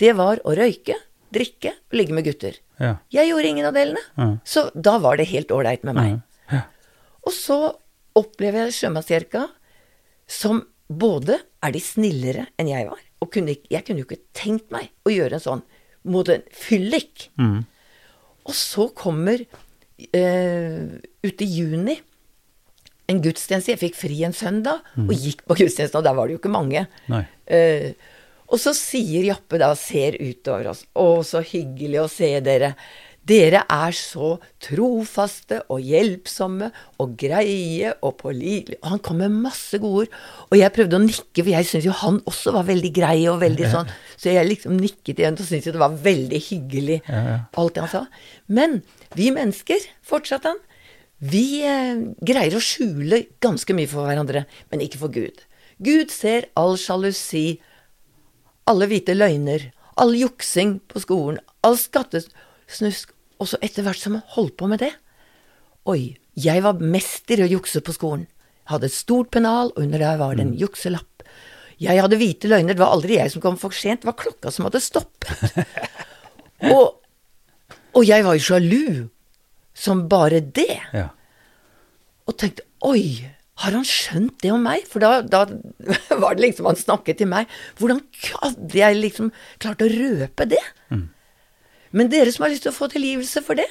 [0.01, 0.97] Det var å røyke,
[1.37, 2.57] drikke og ligge med gutter.
[2.83, 2.97] Ja.
[3.15, 4.03] Jeg gjorde ingen av delene.
[4.17, 4.31] ja.
[4.45, 6.17] Så da var det helt ålreit med meg.
[6.53, 6.65] Ja.
[7.27, 7.59] Og så
[8.17, 9.47] opplever jeg Sjømannskirka
[10.31, 14.71] som både er de snillere enn jeg var, og kunne, jeg kunne jo ikke tenkt
[14.75, 15.65] meg å gjøre en sånn
[16.07, 17.29] mot en fyllik.
[17.41, 17.65] Mm.
[18.47, 20.83] Og så kommer eh,
[21.27, 21.97] ute i juni
[23.11, 23.73] en gudstjeneste.
[23.75, 26.55] Jeg fikk fri en søndag og gikk på gudstjenesten, og der var det jo ikke
[26.55, 26.87] mange.
[27.11, 27.25] Nei.
[28.47, 32.75] Og så sier Jappe da, ser utover oss, å, så hyggelig å se dere.
[33.27, 36.69] Dere er så trofaste og hjelpsomme
[37.03, 38.79] og greie og pålitelige.
[38.85, 40.13] Og han kom med masse gode ord.
[40.47, 43.41] Og jeg prøvde å nikke, for jeg syntes jo han også var veldig grei og
[43.43, 43.91] veldig sånn.
[44.15, 47.93] Så jeg liksom nikket igjen og syntes jo det var veldig hyggelig, alt det han
[47.97, 48.05] sa.
[48.47, 48.79] Men
[49.19, 50.63] vi mennesker, fortsatte han,
[51.19, 55.43] vi eh, greier å skjule ganske mye for hverandre, men ikke for Gud.
[55.83, 57.59] Gud ser all sjalusi,
[58.67, 64.25] alle hvite løgner, all juksing på skolen, all skattesnusk og så etter hvert som jeg
[64.37, 64.93] holdt på med det
[65.87, 68.25] Oi, jeg var mester i å jukse på skolen.
[68.67, 70.59] Jeg hadde et stort pennal, og under der var det en Mm.
[70.59, 71.23] jukselapp.
[71.79, 74.51] Jeg hadde hvite løgner, det var aldri jeg som kom for sent, det var klokka
[74.51, 75.29] som hadde stoppet.
[76.75, 76.99] og,
[77.95, 79.09] og jeg var jo sjalu
[79.79, 80.81] som bare det.
[80.93, 81.11] Ja.
[82.27, 83.31] Og tenkte oi,
[83.63, 84.85] har han skjønt det om meg?
[84.91, 85.45] For da, da
[86.23, 87.49] var det liksom han snakket til meg.
[87.81, 88.03] Hvordan
[88.43, 89.31] hadde jeg liksom
[89.63, 90.61] klart å røpe det?
[91.97, 93.65] Men dere som har lyst til å få tilgivelse for det,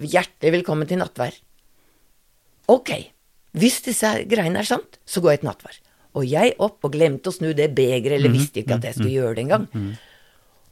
[0.00, 1.34] hjertelig velkommen til nattvær.
[2.72, 2.94] Ok,
[3.56, 5.76] hvis disse greiene er sant, så går jeg til nattvær.
[6.16, 9.12] Og jeg opp og glemte å snu det begeret, eller visste ikke at jeg skulle
[9.18, 9.66] gjøre det engang.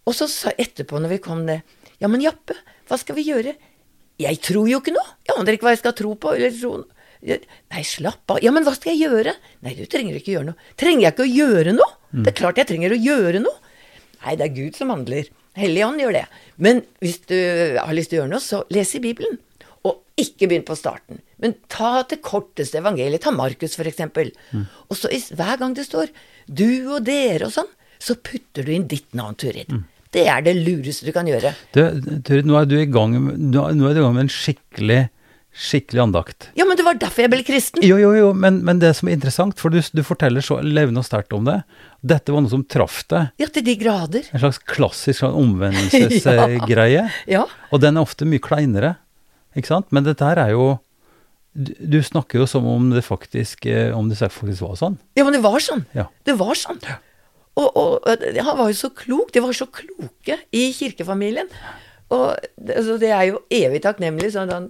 [0.08, 1.60] Og så sa etterpå, når vi kom ned,
[2.00, 2.56] ja, men Jappe,
[2.88, 3.52] hva skal vi gjøre?
[4.20, 5.04] Jeg tror jo ikke noe.
[5.28, 6.32] Jeg aner ikke hva jeg skal tro på.
[6.36, 6.93] eller tro noe.
[7.24, 8.42] Nei, slapp av.
[8.44, 9.32] Ja, men hva skal jeg gjøre?
[9.64, 10.72] Nei, du trenger ikke gjøre noe.
[10.80, 11.94] Trenger jeg ikke å gjøre noe?
[12.12, 13.72] Det er klart jeg trenger å gjøre noe.
[14.24, 15.30] Nei, det er Gud som handler.
[15.58, 16.24] Helligånd gjør det.
[16.62, 17.38] Men hvis du
[17.78, 19.38] har lyst til å gjøre noe, så les i Bibelen.
[19.84, 21.20] Og ikke begynn på starten.
[21.42, 23.24] Men ta det korteste evangeliet.
[23.24, 24.32] Ta Markus, for eksempel.
[24.88, 26.12] Og så hver gang det står
[26.48, 29.70] 'du og dere' og sånn, så putter du inn ditt navn, Turid.
[30.12, 31.54] Det er det lureste du kan gjøre.
[31.72, 31.80] Du,
[32.22, 35.08] Turid, nå er du i gang nå er du i gang med en skikkelig,
[35.54, 36.48] skikkelig andakt.
[36.58, 37.82] Ja, men det var derfor jeg ble kristen.
[37.86, 41.02] Jo, jo, jo, men, men det som er interessant, for du, du forteller så levende
[41.02, 41.60] og sterkt om det.
[42.02, 43.30] Dette var noe som traff deg.
[43.40, 44.26] Ja, til de grader.
[44.34, 47.06] En slags klassisk sånn omvendelsesgreie.
[47.30, 47.44] Ja.
[47.72, 48.96] Og den er ofte mye kleinere,
[49.54, 49.94] ikke sant?
[49.94, 50.74] Men dette her er jo
[51.54, 54.98] du, du snakker jo som om det faktisk eh, om det faktisk var sånn.
[55.14, 55.84] Ja, men det var sånn.
[55.94, 56.08] Ja.
[56.26, 56.82] Det var sånn.
[57.54, 59.30] Og, og han var jo så klok.
[59.30, 61.46] De var så kloke i kirkefamilien.
[62.10, 62.26] Og
[62.58, 64.32] altså, det er jo evig takknemlig.
[64.34, 64.66] Sånn at han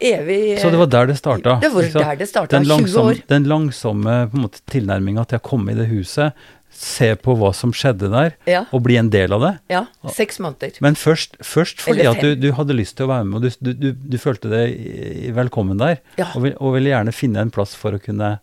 [0.00, 1.58] evig Så det var der det starta.
[1.60, 3.22] Det var der det starta, Den 20 langsom- år.
[3.28, 6.32] Den langsomme måte, tilnærminga til å komme i det huset,
[6.76, 8.64] se på hva som skjedde der, Ja.
[8.70, 9.58] og bli en del av det.
[9.70, 10.72] Ja, seks måneder.
[10.82, 13.72] Men først, først fordi at du, du hadde lyst til å være med, og du,
[13.72, 16.26] du, du, du følte deg velkommen der, Ja.
[16.34, 18.38] og, vil, og ville gjerne finne en plass for å kunne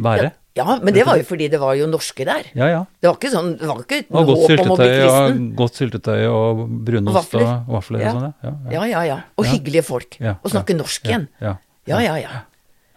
[0.00, 0.22] være.
[0.22, 0.30] Ja,
[0.64, 2.46] men det var jo fordi det var jo norske der.
[2.56, 2.78] Ja, ja.
[3.00, 7.34] Det var ikke sånn Det var ikke Og godt syltetøy, og, godt syltetøy og brunost
[7.34, 7.64] og vafler.
[7.68, 8.12] vafler, Ja.
[8.14, 8.34] og sånn.
[8.42, 8.72] Ja, ja.
[8.72, 9.18] Ja, ja, ja.
[9.36, 9.50] Og Ja.
[9.52, 10.16] hyggelige folk.
[10.20, 11.28] Ja, Og snakke ja, norsk ja, igjen.
[11.40, 11.56] ja.
[11.86, 12.40] Ja, ja, ja.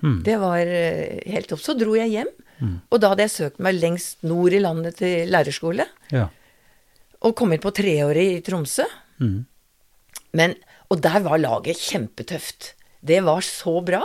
[0.02, 0.22] Hmm.
[0.24, 1.60] Det var eh, helt topp.
[1.60, 2.28] Så dro jeg hjem,
[2.60, 2.82] Hmm.
[2.91, 5.86] og da hadde jeg søkt meg lengst nord i landet til lærerskole.
[6.12, 6.28] ja.
[7.22, 8.84] Og kom inn på treåret i Tromsø.
[9.19, 9.45] Hmm.
[10.34, 10.56] Men,
[10.89, 12.74] og der var laget kjempetøft.
[13.04, 14.04] Det var så bra.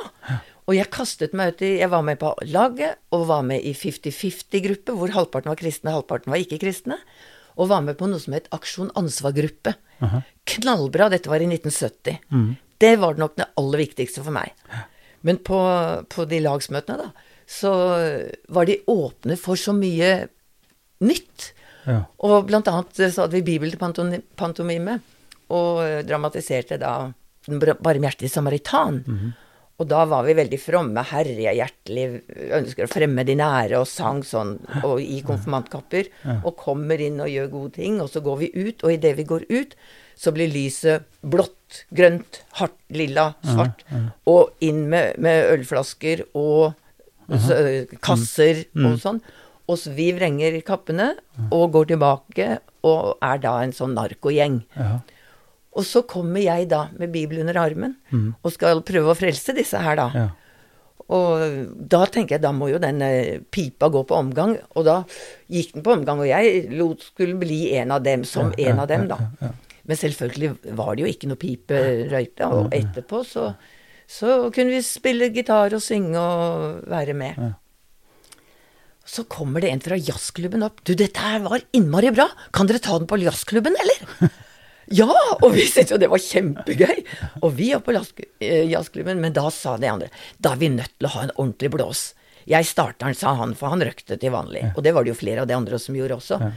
[0.66, 3.74] Og jeg kastet meg ut i Jeg var med på laget, og var med i
[3.76, 6.96] 50-50-gruppe, hvor halvparten var kristne, halvparten var ikke-kristne.
[7.60, 9.74] Og var med på noe som het Aksjon ansvar-gruppe.
[10.50, 11.10] Knallbra.
[11.12, 12.16] Dette var i 1970.
[12.80, 14.50] Det var nok det aller viktigste for meg.
[15.24, 15.58] Men på,
[16.10, 17.12] på de lagsmøtene, da,
[17.48, 17.70] så
[18.52, 20.26] var de åpne for så mye
[21.04, 21.52] nytt.
[21.86, 22.00] Ja.
[22.24, 24.98] Og blant annet så hadde vi Bibel til pantomime,
[25.52, 27.12] og dramatiserte da
[27.44, 29.02] Den bar- barmhjertige samaritan.
[29.82, 31.02] Og da var vi veldig fromme.
[31.10, 32.04] Herre, hjertelig
[32.54, 34.52] ønsker å fremme de nære, og sang sånn,
[34.86, 36.10] og i konfirmantkapper.
[36.44, 39.26] Og kommer inn og gjør gode ting, og så går vi ut, og idet vi
[39.26, 39.74] går ut,
[40.14, 43.82] så blir lyset blått, grønt, hardt, lilla, svart.
[44.30, 46.76] Og inn med, med ølflasker og
[47.26, 47.58] så,
[48.04, 49.18] kasser og sånn.
[49.66, 51.14] Og så vi vrenger kappene
[51.50, 54.60] og går tilbake og er da en sånn narkogjeng.
[54.76, 55.00] Ja.
[55.74, 59.80] Og så kommer jeg da med Bibelen under armen og skal prøve å frelse disse
[59.82, 60.08] her, da.
[60.14, 60.28] Ja.
[61.12, 61.42] Og
[61.90, 64.54] da tenker jeg, da må jo den eh, pipa gå på omgang.
[64.78, 65.02] Og da
[65.52, 68.80] gikk den på omgang, og jeg lot skulle bli en av dem, som Ja, en
[68.80, 69.18] av dem, da.
[69.42, 69.50] ja.
[69.84, 73.50] Men selvfølgelig var det jo ikke noe pipe røykte, og etterpå så,
[74.08, 77.42] så kunne vi spille gitar og synge og være med.
[79.04, 80.80] Så kommer det en fra jazzklubben opp.
[80.80, 82.30] 'Du, dette her var innmari bra.
[82.56, 84.30] Kan dere ta den på jazzklubben, eller?'
[84.92, 85.08] ja!
[85.40, 87.04] Og vi syntes jo det var kjempegøy.
[87.42, 90.98] Og vi var på eh, jazzklubben, men da sa de andre 'Da er vi nødt
[90.98, 92.12] til å ha en ordentlig blås'.
[92.46, 94.74] Jeg starter den, sa han, for han røkte til vanlig.
[94.76, 96.52] Og det var det jo flere av de andre som gjorde også.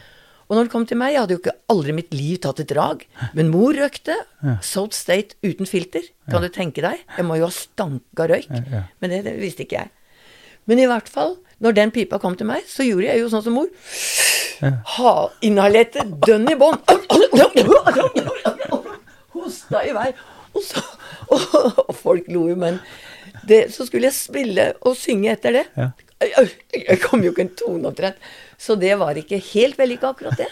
[0.47, 2.59] Og når det kom til meg, jeg hadde jo ikke aldri i mitt liv tatt
[2.63, 3.03] et drag.
[3.35, 4.15] Men mor røkte.
[4.63, 6.03] Salt State uten filter.
[6.31, 7.03] Kan du tenke deg?
[7.17, 8.51] Jeg må jo ha stanka røyk.
[8.99, 9.91] Men det, det visste ikke jeg.
[10.67, 13.45] Men i hvert fall, når den pipa kom til meg, så gjorde jeg jo sånn
[13.45, 13.69] som mor.
[14.97, 15.13] Ha,
[15.45, 16.79] inhalerte dønn i bånn.
[19.35, 20.09] Hosta i vei.
[20.53, 20.81] Og, så,
[21.33, 22.79] og, og folk lo jo, men
[23.47, 25.65] det, så skulle jeg spille og synge etter det.
[25.77, 25.91] Ja.
[26.23, 28.21] Jeg, jeg kom jo ikke en tone omtrent.
[28.57, 30.49] Så det var ikke helt vellykka, akkurat det.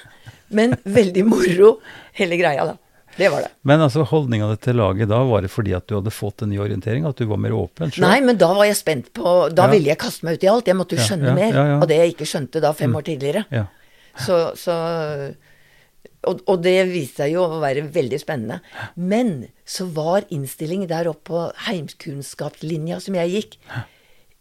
[0.54, 1.72] Men veldig moro,
[2.18, 2.78] hele greia, da.
[3.16, 3.52] Det var det.
[3.64, 6.60] Men altså holdninga til laget da, var det fordi at du hadde fått en ny
[6.60, 7.06] orientering?
[7.08, 7.94] At du var mer åpen?
[7.94, 8.04] selv?
[8.04, 9.72] Nei, men da var jeg spent på Da Ja.
[9.72, 10.68] ville jeg kaste meg ut i alt.
[10.68, 11.80] Jeg måtte jo skjønne ja, mer ja, ja.
[11.80, 13.46] av det jeg ikke skjønte da fem år tidligere.
[13.56, 13.66] Ja.
[14.20, 14.76] Så, så
[16.26, 18.60] og, og det viste seg jo å være veldig spennende.
[18.96, 23.58] Men så var innstillingen der oppe på heimkunnskapslinja som jeg gikk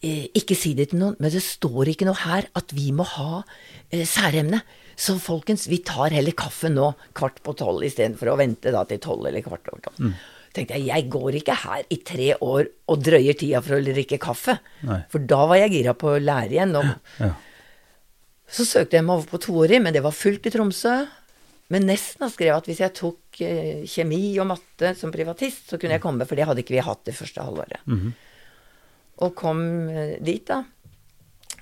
[0.05, 3.07] eh, Ikke si det til noen, men det står ikke noe her at vi må
[3.17, 3.43] ha
[3.91, 4.63] eh, særemne.
[4.97, 8.99] Så folkens, vi tar heller kaffe nå kvart på tolv istedenfor å vente da til
[9.03, 10.13] tolv eller kvart over tolv.
[10.55, 14.21] tenkte jeg, jeg går ikke her i tre år og drøyer tida for å drikke
[14.23, 14.55] kaffe.
[14.87, 15.01] Nei.
[15.11, 16.77] For da var jeg gira på å lære igjen.
[16.79, 16.85] Og
[17.19, 17.33] Ja.
[18.47, 21.09] så søkte jeg meg over på toårig, men det var fullt i Tromsø.
[21.75, 25.97] Men Nesna skrev at hvis jeg tok eh, kjemi og matte som privatist, så kunne
[25.97, 27.81] jeg komme, for det hadde ikke vi hatt det første halvåret.
[29.25, 30.63] Og kom eh, dit, da.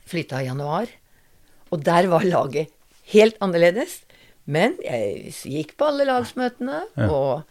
[0.04, 0.90] Flytta i januar.
[1.72, 2.68] Og der var laget
[3.14, 4.00] helt annerledes.
[4.46, 7.08] Men jeg gikk på alle lagsmøtene, Ja.
[7.08, 7.44] og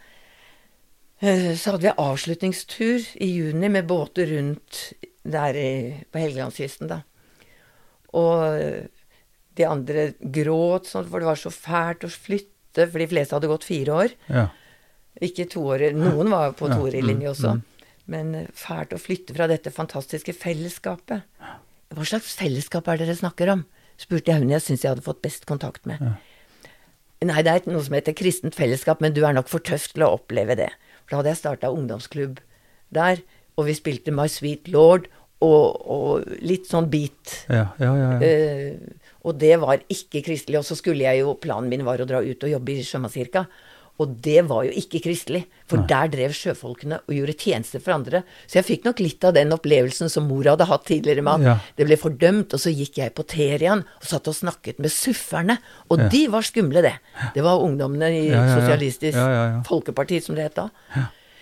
[1.22, 4.92] eh, så hadde vi avslutningstur i juni med båter rundt
[5.24, 7.02] der i- på Helgelandskysten, da.
[8.12, 8.86] Og eh,
[9.56, 13.48] de andre gråt sånn, for det var så fælt å flytte, for de fleste hadde
[13.48, 14.10] gått fire år.
[14.28, 14.48] ja.
[15.20, 17.50] Ikke år, Noen var på Ja, toårig mm, linje også.
[17.52, 17.62] mm.
[18.08, 21.22] Men eh, fælt å flytte fra dette fantastiske fellesskapet.
[21.92, 23.64] Hva slags fellesskap er det dere snakker om?
[24.02, 26.02] Spurte jeg hun jeg syntes jeg hadde fått best kontakt med.
[27.22, 30.04] Nei, det er noe som heter kristent fellesskap, men du er nok for tøff til
[30.06, 30.72] å oppleve det.
[31.04, 32.40] For da hadde jeg starta ungdomsklubb
[32.94, 33.22] der,
[33.54, 35.06] og vi spilte My Sweet Lord
[35.42, 37.44] og, og litt sånn beat.
[37.50, 38.10] Ja, ja, ja.
[38.22, 38.32] ja.
[38.74, 40.60] Uh, og det var ikke kristelig.
[40.60, 43.44] Og så skulle jeg jo, planen min var å dra ut og jobbe i Sjømannskirka.
[44.00, 48.22] Og det var jo ikke kristelig, for der drev sjøfolkene og gjorde tjenester for andre.
[48.48, 51.40] Så jeg fikk nok litt av den opplevelsen som mor hadde hatt tidligere med at
[51.46, 51.58] Ja.
[51.76, 52.54] det ble fordømt.
[52.56, 55.58] Og så gikk jeg på Terian og satt og snakket med sufferne.
[55.90, 56.08] Og Ja.
[56.08, 56.94] de var skumle, det.
[57.34, 58.56] Det var ungdommene i Ja.
[58.58, 59.14] Sosialistisk.
[59.68, 60.70] Folkeparti, som det het da.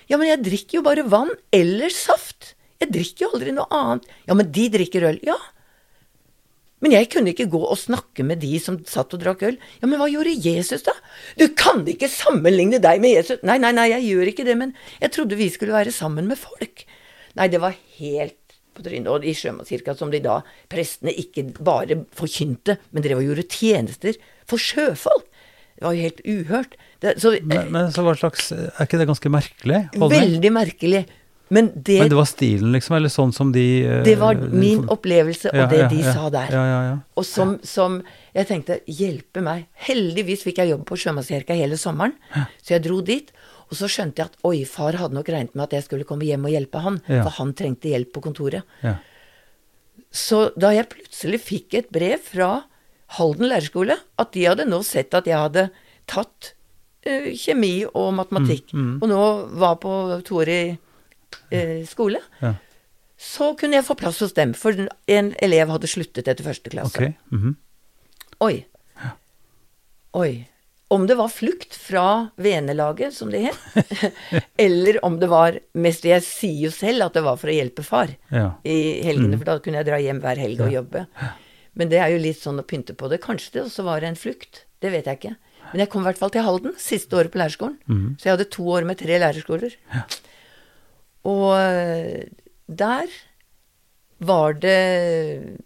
[0.08, 2.54] Ja, men jeg drikker jo bare vann eller saft.
[2.80, 4.04] Jeg drikker jo aldri noe annet.
[4.26, 5.20] Ja, men de drikker øl.
[5.22, 5.36] Ja.
[6.80, 9.58] Men jeg kunne ikke gå og snakke med de som satt og drakk øl.
[9.82, 10.94] Ja, men hva gjorde Jesus, da?
[11.36, 13.42] Du kan ikke sammenligne deg med Jesus.
[13.44, 16.40] Nei, nei, nei, jeg gjør ikke det, men jeg trodde vi skulle være sammen med
[16.40, 16.86] folk.
[17.36, 18.38] Nei, det var helt
[18.76, 19.10] på trynet.
[19.12, 20.38] Og i Sjømannskirka, som de da,
[20.72, 24.16] prestene, ikke bare forkynte, men drev og gjorde tjenester
[24.48, 25.26] for sjøfolk.
[25.80, 26.74] Det var jo helt uhørt.
[27.00, 29.78] Det, så, Men, men så hva slags Er ikke det ganske merkelig?
[29.94, 30.16] holdning?
[30.18, 31.04] veldig merkelig.
[31.50, 32.94] Men det, Men det var stilen, liksom?
[32.96, 36.12] Eller sånn som de eh, det var min opplevelse ja, og det ja, de ja.
[36.14, 36.52] sa der.
[36.54, 36.96] Ja, ja, ja.
[37.18, 37.96] Og som, som
[38.36, 39.66] jeg tenkte hjelpe meg.
[39.88, 42.14] Heldigvis fikk jeg jobb på Sjømannskirka hele sommeren,
[42.62, 43.32] så jeg dro dit.
[43.70, 46.26] Og så skjønte jeg at oi, far hadde nok regnet med at jeg skulle komme
[46.26, 47.22] hjem og hjelpe han, Ja.
[47.26, 48.62] for han trengte hjelp på kontoret.
[48.86, 48.96] ja.
[50.10, 52.64] Så da jeg plutselig fikk et brev fra
[53.18, 55.68] Halden lærerskole, at de hadde nå sett at jeg hadde
[56.10, 56.52] tatt
[57.06, 59.20] uh, kjemi og matematikk, Mm, og nå
[59.58, 59.92] var på
[60.26, 60.78] toårig
[61.50, 62.54] eh, skole, ja.
[63.20, 66.96] så kunne jeg få plass hos dem, for en elev hadde sluttet etter første klasse.
[66.96, 67.12] Okay.
[67.32, 67.58] Mm -hmm.
[68.40, 68.64] Oi.
[70.12, 70.46] Oi.
[70.90, 73.58] Om det var flukt fra venelaget, som det het,
[74.56, 77.82] eller om det var mest Jeg sier jo selv at det var for å hjelpe
[77.82, 78.54] far Ja.
[78.64, 81.06] i helgene, for da kunne jeg dra hjem hver helg og jobbe.
[81.78, 83.20] Men det er jo litt sånn å pynte på det.
[83.22, 84.64] Kanskje det også var en flukt.
[84.82, 85.36] Det vet jeg ikke.
[85.72, 87.78] Men jeg kom i hvert fall til Halden, siste året på lærerskolen.
[88.18, 89.76] Så jeg hadde to år med tre lærerskoler.
[91.28, 92.24] Og eh,
[92.66, 93.10] der
[94.20, 95.58] var det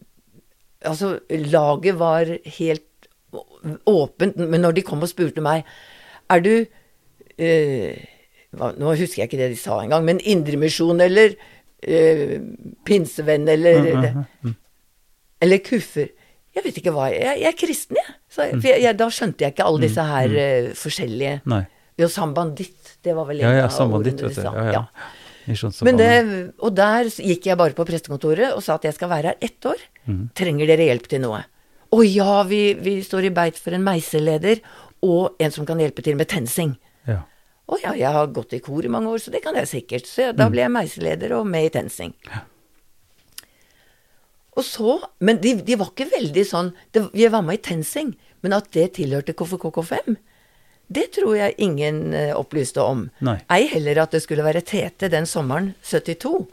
[0.85, 3.09] Altså, laget var helt
[3.89, 5.65] åpent, men når de kom og spurte meg
[6.31, 6.53] Er du
[7.39, 8.05] eh,
[8.53, 11.35] Nå husker jeg ikke det de sa engang, men Indremisjon eller
[11.83, 12.37] eh,
[12.87, 13.89] pinsevenn eller
[15.43, 16.13] Eller kuffer.
[16.55, 18.15] Jeg vet ikke hva Jeg, jeg er kristen, jeg.
[18.63, 18.95] Jeg, jeg.
[18.99, 21.65] Da skjønte jeg ikke alle disse her eh, forskjellige Nei.
[21.99, 24.33] Jo, sambanditt, det var vel en ja, av ordene du.
[24.35, 24.51] sa.
[24.51, 24.73] Ja, ja.
[24.81, 25.11] Ja.
[25.47, 29.45] Det, og der gikk jeg bare på prestekontoret og sa at jeg skal være her
[29.45, 29.83] ett år.
[30.37, 31.43] Trenger dere hjelp til noe?
[31.95, 34.63] Å ja, vi, vi står i beit for en meiseleder
[35.05, 36.75] og en som kan hjelpe til med TenSing.
[37.07, 37.21] Ja.
[37.65, 40.09] Å ja, jeg har gått i kor i mange år, så det kan jeg sikkert.
[40.09, 42.13] Så da ble jeg meiseleder og med i TenSing.
[44.55, 48.15] Og så, Men de, de var ikke veldig sånn det, Vi var med i TenSing,
[48.45, 50.17] men at det tilhørte KFKK5,
[50.93, 53.07] det tror jeg ingen eh, opplyste om.
[53.25, 53.39] Nei.
[53.53, 56.45] Ei heller at det skulle være Tete den sommeren 72.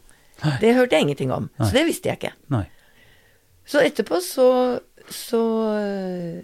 [0.60, 2.32] Det hørte jeg ingenting om, så det visste jeg ikke.
[2.50, 2.64] Nei.
[3.68, 4.46] Så etterpå så,
[5.06, 6.40] så uh,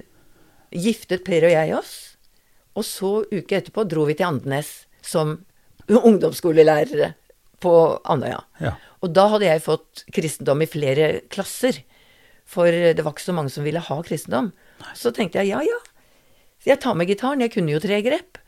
[0.70, 1.94] giftet Per og jeg oss.
[2.79, 4.70] Og så uke etterpå dro vi til Andenes
[5.03, 5.35] som
[6.11, 7.12] ungdomsskolelærere
[7.59, 7.74] på
[8.07, 8.44] Andøya.
[8.62, 8.77] Ja.
[9.03, 11.81] Og da hadde jeg fått kristendom i flere klasser.
[12.48, 14.53] For det var ikke så mange som ville ha kristendom.
[14.96, 15.79] Så tenkte jeg ja, ja.
[16.59, 17.42] Så jeg tar med gitaren.
[17.44, 18.40] Jeg kunne jo tre grep.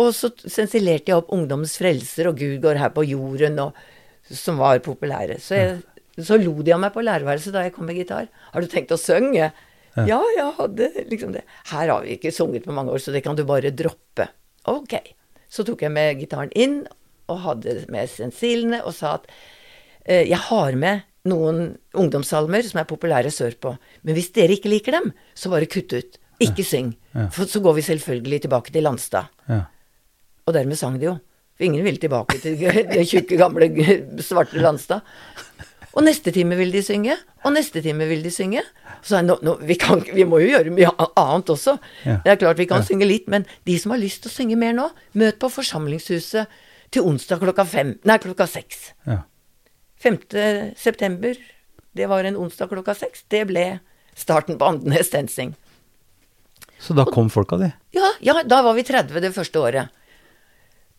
[0.00, 3.76] Og så sensilerte jeg opp Ungdommens frelser og Gud går her på jorden, og,
[4.24, 5.36] som var populære.
[5.42, 5.74] Så, jeg,
[6.16, 8.30] så lo de av meg på lærerværelset da jeg kom med gitar.
[8.54, 9.50] Har du tenkt å synge?
[9.92, 11.44] Ja, ja jeg hadde liksom det.
[11.72, 14.30] Her har vi ikke sunget på mange år, så det kan du bare droppe.
[14.72, 14.96] Ok.
[15.52, 16.82] Så tok jeg med gitaren inn
[17.30, 19.28] og hadde med sensilene og sa at
[20.08, 24.96] eh, jeg har med noen ungdomssalmer som er populære sørpå, men hvis dere ikke liker
[24.96, 26.18] dem, så bare kutt ut.
[26.42, 26.92] Ikke syng.
[27.34, 29.30] For så går vi selvfølgelig tilbake til Landstad.
[29.48, 29.60] Ja.
[30.46, 31.16] Og dermed sang de jo.
[31.56, 32.56] For ingen ville tilbake til
[32.94, 33.68] det tjukke, gamle,
[34.24, 35.00] svarte Landstad.
[35.92, 37.12] Og neste time vil de synge,
[37.44, 38.62] og neste time vil de synge.
[39.04, 40.88] Så nå, nå, vi, kan, vi må jo gjøre mye
[41.20, 41.74] annet også.
[42.06, 42.14] Ja.
[42.24, 42.86] Det er klart vi kan Ja.
[42.88, 44.86] synge litt, men de som har lyst til å synge mer nå,
[45.20, 46.48] møt på Forsamlingshuset
[46.92, 47.98] til onsdag klokka fem.
[48.08, 48.92] Nei, klokka seks.
[49.06, 49.18] Ja.
[50.02, 50.16] 5.
[50.80, 51.36] september,
[51.94, 53.26] det var en onsdag klokka seks.
[53.30, 53.66] Det ble
[54.18, 55.52] starten på Andenes TenSing.
[56.82, 57.70] Så da kom folka, de.
[57.94, 59.92] Ja, ja, da var vi 30 det første året.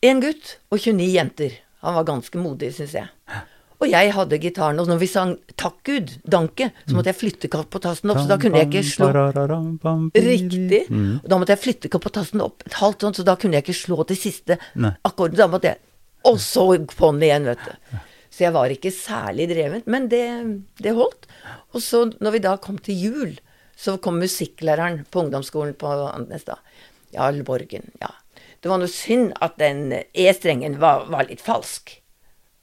[0.04, 1.58] Én gutt og 29 jenter.
[1.84, 3.10] Han var ganske modig, syns jeg.
[3.84, 7.50] Og jeg hadde gitaren, og når vi sang 'Takk Gud', 'Danke', så måtte jeg flytte
[7.52, 9.10] kapotasten opp, så da kunne jeg ikke slå
[10.16, 10.84] Riktig.
[10.90, 11.20] Mm.
[11.20, 13.76] Og da måtte jeg flytte kapotasten opp et halvt sånn, så da kunne jeg ikke
[13.76, 14.58] slå til siste
[15.04, 15.36] akkorden.
[15.36, 15.78] Da måtte jeg
[16.24, 17.98] Og så på'n igjen, vet du.
[18.32, 21.28] Så jeg var ikke særlig dreven, men det, det holdt.
[21.76, 23.34] Og så, når vi da kom til jul,
[23.76, 26.60] så kom musikklæreren på ungdomsskolen på Andenes da.
[27.14, 28.12] Ja, Borgen, ja.
[28.64, 31.98] Det var noe synd at den E-strengen var, var litt falsk.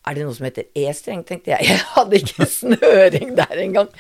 [0.08, 1.66] Er det noe som heter E-streng, tenkte jeg.
[1.70, 3.90] Jeg hadde ikke snøring der engang.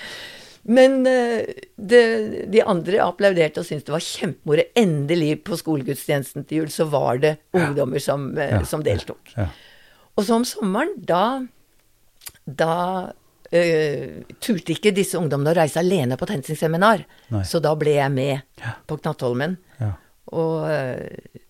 [0.64, 1.44] Men eh,
[1.76, 2.00] det,
[2.52, 4.64] de andre applauderte og syntes det var kjempemoro.
[4.80, 8.64] Endelig på skolegudstjenesten til jul så var det ungdommer som, eh, Ja.
[8.68, 9.34] som deltok.
[9.36, 9.46] Ja.
[10.16, 11.22] Og så om sommeren, da,
[12.44, 13.12] da
[13.52, 17.04] eh, turte ikke disse ungdommene å reise alene på TenSing-seminar.
[17.46, 18.74] Så da ble jeg med Ja.
[18.86, 19.56] på Knattholmen.
[19.80, 19.92] Ja.
[20.32, 21.40] Og uh,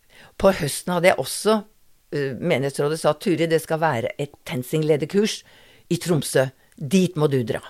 [0.40, 5.42] på høsten hadde jeg også uh, Menighetsrådet sa Turi, det skal være et TenSing-lederkurs
[5.92, 6.46] i Tromsø.
[6.80, 7.60] Dit må du dra.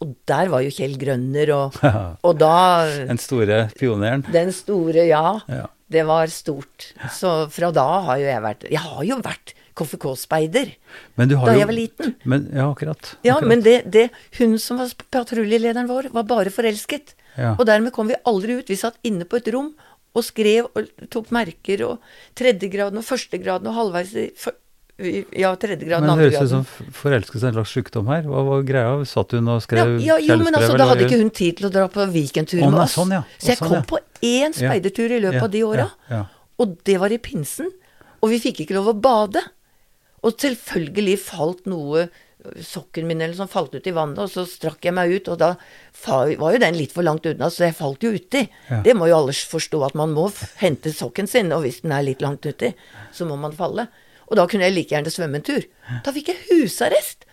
[0.00, 2.16] Og der var jo Kjell Grønner, og, Ja.
[2.24, 4.24] og da Den store pioneren.
[4.32, 5.38] Den store, ja.
[5.48, 5.66] Ja.
[5.90, 6.92] Det var stort.
[7.16, 10.74] Så fra da har jo jeg vært Jeg har jo vært KFK-speider
[11.18, 12.14] Men du har da jeg var liten.
[12.28, 13.14] Men, ja, akkurat.
[13.26, 17.14] Ja, men det, det, hun som var patruljelederen vår, var bare forelsket.
[17.36, 17.54] Ja.
[17.56, 18.70] Og dermed kom vi aldri ut.
[18.70, 19.72] Vi satt inne på et rom
[20.10, 24.26] og skrev og tok merker, og tredjegraden og førstegraden og halvveis i
[25.32, 28.26] Ja, tredjegraden Men det høres ut som forelskelse er en slags sykdom her.
[28.28, 28.98] Hva var greia?
[29.08, 31.72] Satt hun og skrev ja, jo, men altså, da hadde ikke hun tid til å
[31.72, 32.98] dra på weekendtur med oss.
[32.98, 33.22] sånn, ja.
[33.38, 33.86] Så jeg sånn, kom ja.
[33.88, 35.86] på én speidertur i løpet Ja, av de åra.
[36.10, 36.26] ja, ja.
[36.60, 37.70] Og det var i pinsen.
[38.20, 39.40] Og vi fikk ikke lov å bade.
[40.26, 42.08] Og selvfølgelig falt noe
[42.64, 45.40] Sokken min eller sånn falt ut i vannet, og så strakk jeg meg ut, og
[45.42, 45.50] da
[46.06, 48.46] var jo den litt for langt unna, så jeg falt jo uti.
[48.70, 48.78] Ja.
[48.86, 50.30] Det må jo alle forstå, at man må
[50.62, 52.72] hente sokken sin, og hvis den er litt langt uti,
[53.12, 53.90] så må man falle.
[54.30, 55.66] Og da kunne jeg like gjerne svømme en tur.
[56.06, 57.26] Da fikk jeg husarrest.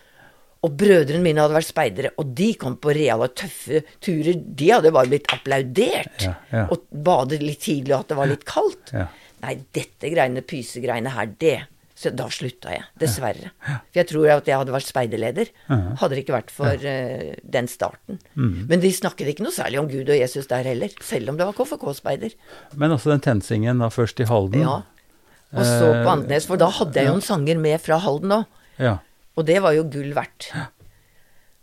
[0.66, 4.34] Og brødrene mine hadde vært speidere, og de kom på reale, tøffe turer.
[4.36, 6.24] De hadde bare blitt applaudert.
[6.26, 6.66] Ja, ja.
[6.74, 8.92] Og badet litt tidlig, og at det var litt kaldt.
[9.40, 11.56] Nei, dette greiene, pysegreiene her, det
[11.98, 13.48] Så da slutta jeg, dessverre.
[13.66, 15.48] For jeg tror at jeg hadde vært speiderleder.
[15.68, 18.20] Hadde det ikke vært for uh, den starten.
[18.38, 18.52] Mm.
[18.70, 21.48] Men de snakket ikke noe særlig om Gud og Jesus der heller, selv om det
[21.48, 22.36] var KFK-speider.
[22.78, 24.62] Men altså den tensingen da først i Halden.
[24.62, 24.76] Ja.
[25.56, 28.34] Og så Eh, på Andenes, for da hadde jeg jo en sanger med fra Halden
[28.38, 28.46] òg.
[28.78, 28.98] Ja.
[29.38, 30.52] Og det var jo gull verdt.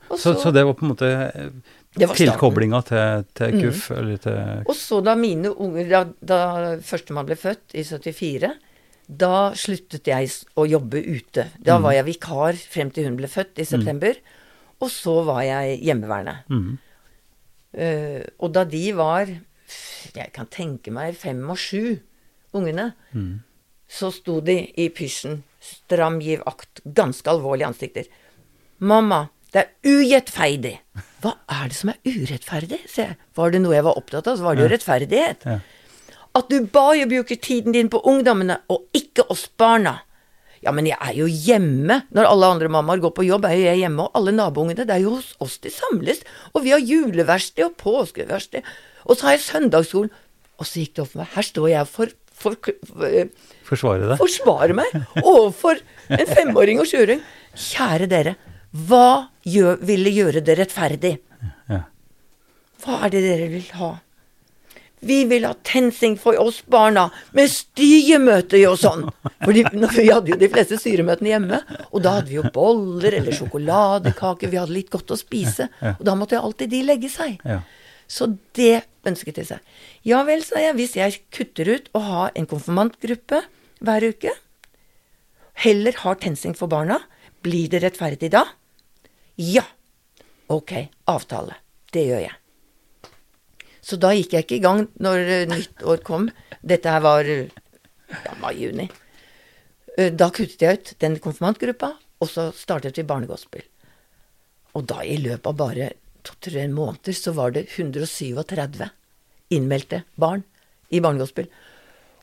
[0.10, 1.50] Og Så, så det var på en måte eh,
[1.95, 2.34] Det var starten.
[2.36, 6.39] tilkoblinga til, til KUF, eller til Og så da mine unger Da, da
[6.84, 8.52] førstemann ble født, i 74,
[9.07, 11.47] da sluttet jeg å jobbe ute.
[11.61, 14.17] Da var jeg vikar frem til hun ble født i september.
[14.81, 16.35] Og så var jeg hjemmeværende.
[16.49, 16.73] Mm.
[17.75, 19.27] Uh, og da de var
[20.15, 21.97] Jeg kan tenke meg fem og sju,
[22.56, 23.41] ungene, mm.
[23.91, 28.08] så sto de i pysjen, stram, giv akt, ganske alvorlige ansikter.
[28.79, 30.77] Mamma, det er urettferdig.
[31.25, 32.79] Hva er det som er urettferdig?
[32.85, 33.19] sier jeg.
[33.35, 35.49] Var det noe jeg var opptatt av, så var det jo rettferdighet.
[35.49, 35.58] Ja.
[36.36, 40.02] At du bare bruker tiden din på ungdommene, og ikke oss barna.
[40.65, 42.02] Ja, men jeg er jo hjemme.
[42.15, 44.83] Når alle andre mammaer går på jobb, er jo jeg hjemme, og alle naboungene.
[44.88, 46.23] Det er jo hos oss de samles.
[46.54, 48.65] Og vi har juleverksted og påskeverksted.
[49.06, 50.12] Og så har jeg søndagsskolen.
[50.60, 51.31] Og så gikk det opp for meg.
[51.36, 52.58] Her står jeg for, for,
[52.90, 53.29] for
[53.65, 54.17] Forsvare deg.
[54.21, 54.92] forsvare meg
[55.23, 55.79] overfor
[56.13, 57.21] en femåring og sjuåring.
[57.58, 58.36] Kjære dere,
[58.90, 59.08] hva
[59.48, 61.13] gjør, ville gjøre det rettferdig?
[61.71, 61.79] Ja.
[62.83, 63.92] Hva er det dere vil ha?
[65.06, 69.03] Vi vil ha TenSing for oss barna, med styremøter og sånn.
[69.43, 71.60] For vi hadde jo de fleste styremøtene hjemme,
[71.91, 75.67] og da hadde vi jo boller eller sjokoladekaker, vi hadde litt godt å spise.
[75.95, 77.37] Og da måtte alltid de legge seg.
[78.10, 79.75] Så det ønsket de seg.
[80.06, 83.43] Ja vel, sa jeg, hvis jeg kutter ut og har en konfirmantgruppe
[83.85, 84.33] hver uke,
[85.65, 86.99] heller har TenSing for barna,
[87.45, 88.43] blir det rettferdig da?
[89.37, 89.63] Ja.
[90.49, 90.73] Ok,
[91.10, 91.58] avtale.
[91.93, 92.35] Det gjør jeg.
[93.86, 96.29] Så da gikk jeg ikke i gang når nyttår kom.
[96.65, 97.46] Dette her var uh,
[98.10, 98.88] ja, mai-juni.
[99.94, 103.65] Uh, da kuttet jeg ut den konfirmantgruppa, og så startet vi barnegospel.
[104.75, 105.92] Og da i løpet av bare
[106.25, 108.90] to-tre måneder så var det 137
[109.54, 110.42] innmeldte barn
[110.90, 111.48] i barnegospel.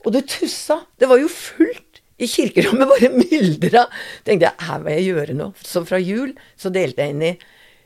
[0.02, 0.82] Og det tussa!
[0.98, 3.86] Det var jo fullt i kirkerommet, bare myldra.
[4.26, 5.54] Tenkte jeg, her må jeg gjøre noe.
[5.62, 7.34] Så fra jul så delte jeg inn i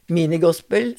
[0.08, 0.94] minigospel.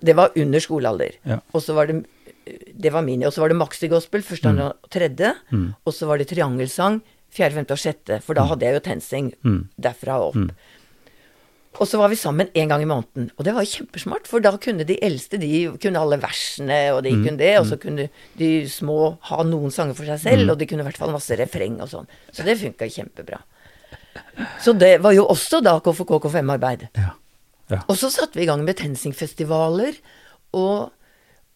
[0.00, 1.18] Det var under skolealder.
[1.26, 1.40] Ja.
[1.52, 2.04] Og så var det
[2.46, 3.26] det var mini.
[3.26, 5.32] Og så var det maxigospel første, andre og tredje.
[5.50, 5.74] Mm.
[5.84, 7.00] Og så var det triangelsang
[7.34, 8.20] fjerde, femte og sjette.
[8.22, 9.68] For da hadde jeg jo TenSing Mm.
[9.80, 10.36] derfra og opp.
[10.36, 10.50] Mm.
[11.76, 13.30] Og så var vi sammen én gang i måneden.
[13.36, 17.10] Og det var kjempesmart, for da kunne de eldste de kunne alle versene, og de
[17.10, 17.58] kunne det.
[17.60, 20.88] Og så kunne de små ha noen sanger for seg selv, og de kunne i
[20.88, 22.06] hvert fall masse refreng og sånn.
[22.32, 23.42] Så det funka kjempebra.
[24.62, 26.88] Så det var jo også da KFK KFM-arbeid.
[26.96, 27.10] Ja.
[27.72, 27.80] Ja.
[27.90, 29.96] Og så satte vi i gang med TenSing-festivaler
[30.56, 30.92] og,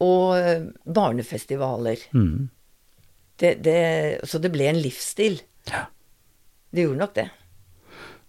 [0.03, 2.03] og eh, barnefestivaler.
[2.17, 2.49] Mm.
[3.41, 3.81] Det, det,
[4.29, 5.41] så det ble en livsstil.
[5.71, 5.87] Ja.
[6.71, 7.29] Det gjorde nok det.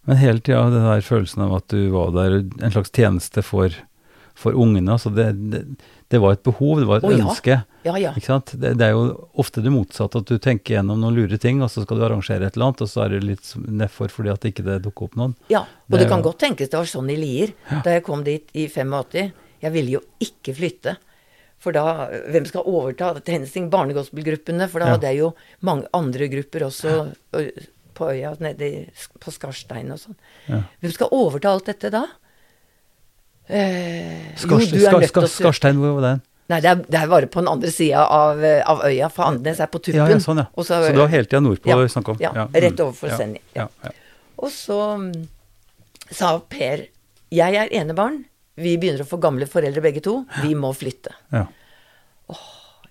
[0.10, 3.74] Men hele tida den der følelsen av at du var der, en slags tjeneste for,
[4.38, 4.96] for ungene.
[4.96, 5.66] Altså det, det,
[6.12, 7.26] det var et behov, det var et oh, ja.
[7.26, 7.58] ønske.
[7.88, 8.12] Ja, ja.
[8.18, 8.52] Ikke sant?
[8.60, 9.06] Det, det er jo
[9.42, 12.46] ofte det motsatte, at du tenker gjennom noen lure ting, og så skal du arrangere
[12.50, 15.16] et eller annet, og så er det litt nedfor fordi at ikke det dukker opp
[15.20, 15.38] noen.
[15.54, 17.56] Ja, og Det det, kan jo- godt tenkes det var sånn i Lier
[17.86, 19.32] da jeg kom dit i 85.
[19.62, 20.98] Jeg ville jo ikke flytte.
[21.62, 24.68] For da Hvem skal overta TenSing barnegospelgruppene?
[24.68, 26.96] For da hadde jeg jo mange andre grupper også
[27.94, 28.90] på øya nede
[29.22, 30.18] på Skarstein og sånn.
[30.82, 32.08] Hvem skal overta alt dette da?
[33.50, 36.22] Eh, jo, er nødt til å Skarstein, hvor var den?
[36.52, 39.30] Nei, det er, det er bare på den andre sida av, eh, av øya, for
[39.30, 40.02] Andenes er på tuppen.
[40.02, 40.48] Ja, ja, sånn, ja.
[40.56, 42.20] Og Så, du var hele tida nordpå Ja, snakke om?
[42.22, 43.68] ja, mm, rett overfor ja, Senja, ja.
[43.84, 43.94] Ja, ja.
[44.42, 45.08] Og så um,
[46.10, 46.88] sa Per
[47.32, 48.24] Jeg er enebarn.
[48.60, 50.26] Vi begynner å få gamle foreldre begge to.
[50.42, 51.14] Vi må flytte.
[51.32, 51.46] ja.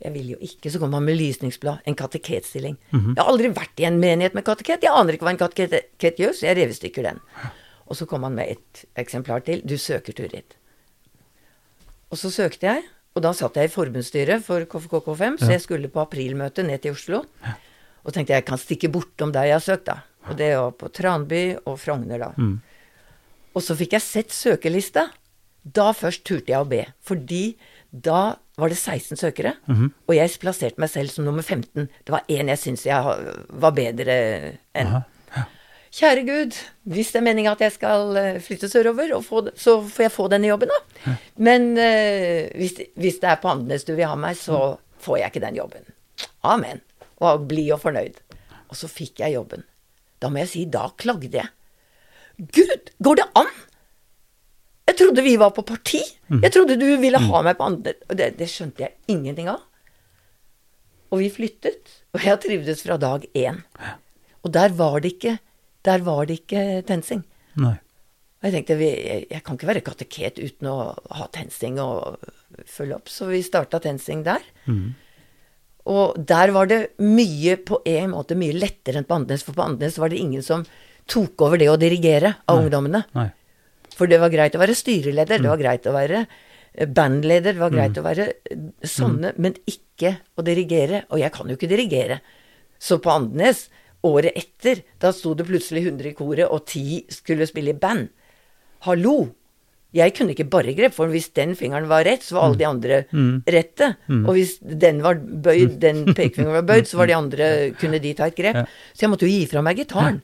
[0.01, 0.71] Jeg vil jo ikke.
[0.73, 1.83] Så kom han med lysningsblad.
[1.85, 2.79] En kateketstilling.
[2.89, 3.17] Mhm.
[3.17, 4.81] Jeg har aldri vært i en menighet med kateket.
[4.87, 7.21] Jeg aner ikke hva en kateket gjør, så jeg revestykker den.
[7.37, 7.51] Ja.
[7.91, 9.63] Og så kom han med et eksemplar til.
[9.67, 10.55] Du søker, Turid.
[12.11, 12.85] Og så søkte jeg,
[13.15, 16.95] og da satt jeg i forbundsstyret for KFKK5, så jeg skulle på aprilmøte ned til
[16.95, 17.25] Oslo.
[18.07, 19.99] Og tenkte jeg kan stikke bortom der jeg har søkt, da.
[20.31, 22.31] Og det var på Tranby og Frogner, da.
[22.39, 22.61] Mm.
[23.59, 25.09] Og så fikk jeg sett søkelista.
[25.67, 26.85] Da først turte jeg å be.
[27.05, 27.57] Fordi
[27.91, 29.91] da var det 16 søkere, Mhm.
[30.09, 31.89] og jeg plasserte meg selv som nummer 15.
[32.05, 33.03] Det var én jeg syntes jeg
[33.49, 34.87] var bedre enn.
[34.87, 35.03] Aha.
[35.91, 39.81] Kjære Gud, hvis det er meninga at jeg skal eh, flytte sørover, og få, så
[39.83, 41.15] får jeg få denne jobben, da.
[41.43, 45.33] Men uh, hvis, hvis det er på Andenes du vil ha meg, så får jeg
[45.33, 45.89] ikke den jobben.
[46.47, 46.83] Amen.
[47.19, 48.21] Og blid og fornøyd.
[48.71, 49.67] Og så fikk jeg jobben.
[50.23, 51.51] Da må jeg si, da klagde jeg.
[52.39, 53.51] Gud, går det an?
[54.91, 56.01] Jeg trodde vi var på parti.
[56.31, 59.63] Jeg trodde du ville ha meg på andre Og det, det skjønte jeg ingenting av.
[61.11, 63.63] Og vi flyttet, og jeg trivdes fra dag én.
[64.47, 65.39] Og der var det ikke,
[65.87, 67.23] der var det ikke TenSing.
[67.61, 67.77] Nei.
[68.41, 70.77] Og jeg tenkte, jeg, kan ikke være kateket uten å
[71.17, 72.23] ha TenSing og
[72.69, 74.45] følge opp, så vi starta TenSing der.
[74.65, 74.95] Mm.
[75.93, 79.67] Og der var det mye, på en måte mye lettere enn på Andenes, for på
[79.67, 80.65] Andenes var det ingen som
[81.11, 83.03] tok over det å dirigere av ungdommene.
[83.17, 83.29] Nei.
[83.97, 87.61] For det var greit å være styreleder, det var greit å være eh, bandleder, det
[87.61, 91.05] var greit å være eh, sånne, men ikke å dirigere.
[91.11, 92.21] Og jeg kan jo ikke dirigere.
[92.81, 93.67] Så på Andenes,
[94.07, 98.09] året etter, da sto det plutselig 100 i koret, og 10 skulle spille i band.
[98.87, 99.29] Hallo!
[99.93, 102.67] Jeg kunne ikke bare grep, for hvis den fingeren var rett, så var alle de
[102.69, 102.99] andre
[103.51, 103.89] rette.
[104.23, 108.13] Og hvis den var bøyd, den pekefingeren var bøyd, så var de andre, kunne de
[108.15, 108.61] ta et grep.
[108.95, 110.21] Så jeg måtte jo gi fra meg gitaren.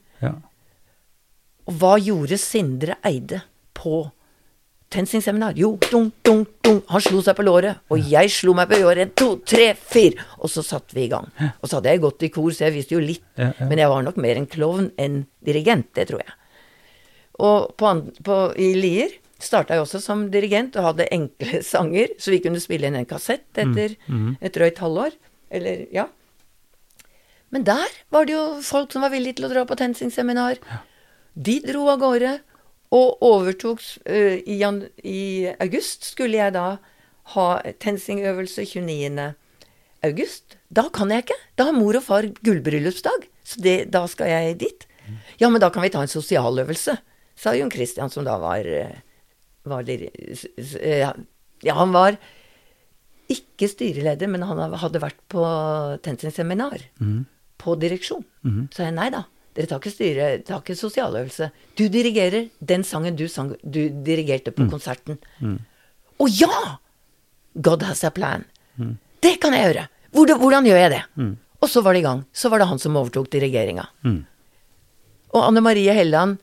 [1.66, 3.42] Og hva gjorde Sindre Eide
[3.74, 4.04] på
[4.94, 5.56] TenSing-seminar?
[5.58, 6.78] Jo, dung, dung, dung.
[6.92, 7.82] Han slo seg på låret.
[7.90, 9.02] Og jeg slo meg på låret.
[9.08, 10.24] En, to, tre, fire.
[10.38, 11.28] Og så satte vi i gang.
[11.60, 13.24] Og så hadde jeg gått i kor, så jeg visste jo litt.
[13.38, 13.68] Ja, ja.
[13.70, 16.36] Men jeg var nok mer en klovn enn dirigent, det tror jeg.
[17.46, 17.92] Og på,
[18.24, 22.62] på, i Lier starta jeg også som dirigent og hadde enkle sanger, så vi kunne
[22.62, 23.98] spille inn en kassett etter
[24.40, 25.18] et drøyt halvår.
[25.52, 26.06] Eller, ja.
[27.54, 30.58] Men der var det jo folk som var villige til å dra på TenSing-seminar.
[31.36, 32.38] De dro av gårde
[32.94, 35.22] og overtok uh, i, I
[35.58, 36.76] august skulle jeg da
[37.34, 37.46] ha
[37.82, 39.32] TenSing-øvelse 29.
[40.06, 40.58] august.
[40.70, 41.38] Da kan jeg ikke.
[41.58, 43.26] Da har mor og far gullbryllupsdag.
[43.46, 44.86] Så det, da skal jeg dit.
[45.40, 46.96] Ja, men da kan vi ta en sosialøvelse,
[47.36, 48.96] sa Jon Christian, som da var, eh,
[49.66, 52.18] var Ja, han var
[53.30, 55.42] ikke styreleder, men han hadde vært på
[56.02, 56.82] TenSing-seminar.
[57.00, 57.26] Mm.
[57.58, 58.24] På direksjon.
[58.44, 58.68] Mm.
[58.74, 59.24] Så jeg nei da.
[59.56, 61.48] Dere tar ikke styre, tar ikke sosialøvelse.
[61.78, 64.70] Du dirigerer den sangen du, sang, du dirigerte på mm.
[64.72, 65.16] konserten.
[65.16, 65.58] Å mm.
[66.20, 66.76] oh, ja!
[67.56, 68.44] God has a plan.
[68.76, 68.98] Mm.
[69.24, 69.86] Det kan jeg gjøre.
[70.12, 71.02] Hvordan, hvordan gjør jeg det?
[71.16, 71.30] Mm.
[71.64, 72.20] Og så var det i gang.
[72.36, 73.86] Så var det han som overtok dirigeringa.
[74.04, 74.18] Mm.
[75.32, 76.36] Og Anne Marie Helland,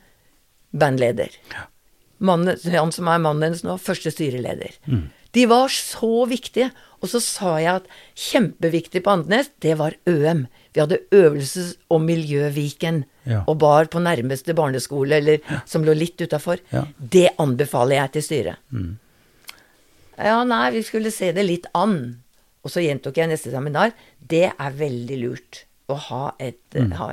[0.73, 1.37] bandleder.
[1.53, 1.67] Ja.
[2.23, 4.73] Mannen, han som er mannen hennes nå, første styreleder.
[4.89, 5.05] Mm.
[5.37, 6.71] De var så viktige.
[7.03, 10.45] Og så sa jeg at kjempeviktig på Andenes, det var ØM.
[10.73, 13.43] Vi hadde øvelses- og miljøviken ja.
[13.47, 15.61] og bar på nærmeste barneskole, eller ja.
[15.69, 16.61] som lå litt utafor.
[16.73, 16.87] Ja.
[16.97, 18.63] Det anbefaler jeg til styret.
[18.73, 18.91] Mm.
[20.17, 21.97] Ja, nei, vi skulle se det litt an.
[22.63, 23.93] Og så gjentok jeg neste seminar.
[24.17, 26.93] Det er veldig lurt å ha et mm.
[26.99, 27.09] ha,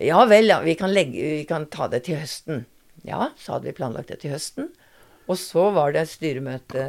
[0.00, 2.64] Ja vel, ja, vi kan, legge, vi kan ta det til høsten.
[3.04, 4.72] Ja, så hadde vi planlagt det til høsten.
[5.28, 6.86] Og så var det styremøte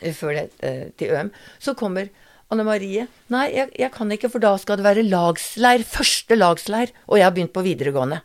[0.00, 1.32] eh, før det, eh, til ØM.
[1.58, 2.10] Så kommer
[2.52, 3.06] Anne Marie.
[3.32, 5.84] Nei, jeg, jeg, kan ikke, for da skal det være lagsleir.
[5.88, 6.92] Første lagsleir.
[7.08, 8.20] Og jeg har begynt på videregående.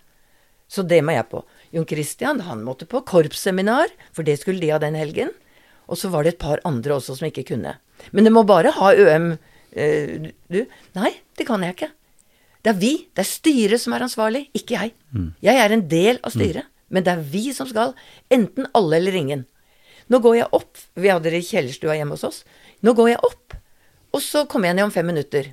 [0.69, 1.43] Så det må jeg på.
[1.73, 5.31] Jon Christian, han måtte på korpsseminar, for det skulle de ha den helgen.
[5.89, 7.77] Og så var det et par andre også som ikke kunne.
[8.13, 9.31] Men det må bare ha ØM,
[9.73, 10.59] eh, du.
[10.97, 11.89] Nei, det kan jeg ikke.
[12.59, 14.93] Det er vi, det er styret som er ansvarlig, ikke jeg.
[15.15, 15.31] Mm.
[15.45, 16.67] Jeg er en del av styret.
[16.67, 16.75] Mm.
[16.89, 17.95] Men det er vi som skal.
[18.33, 19.45] Enten alle eller ingen.
[20.09, 20.77] Nå går jeg opp.
[20.97, 22.41] Vi hadde det i kjellerstua hjemme hos oss.
[22.85, 23.55] Nå går jeg opp,
[24.13, 25.51] og så kommer jeg ned om fem minutter.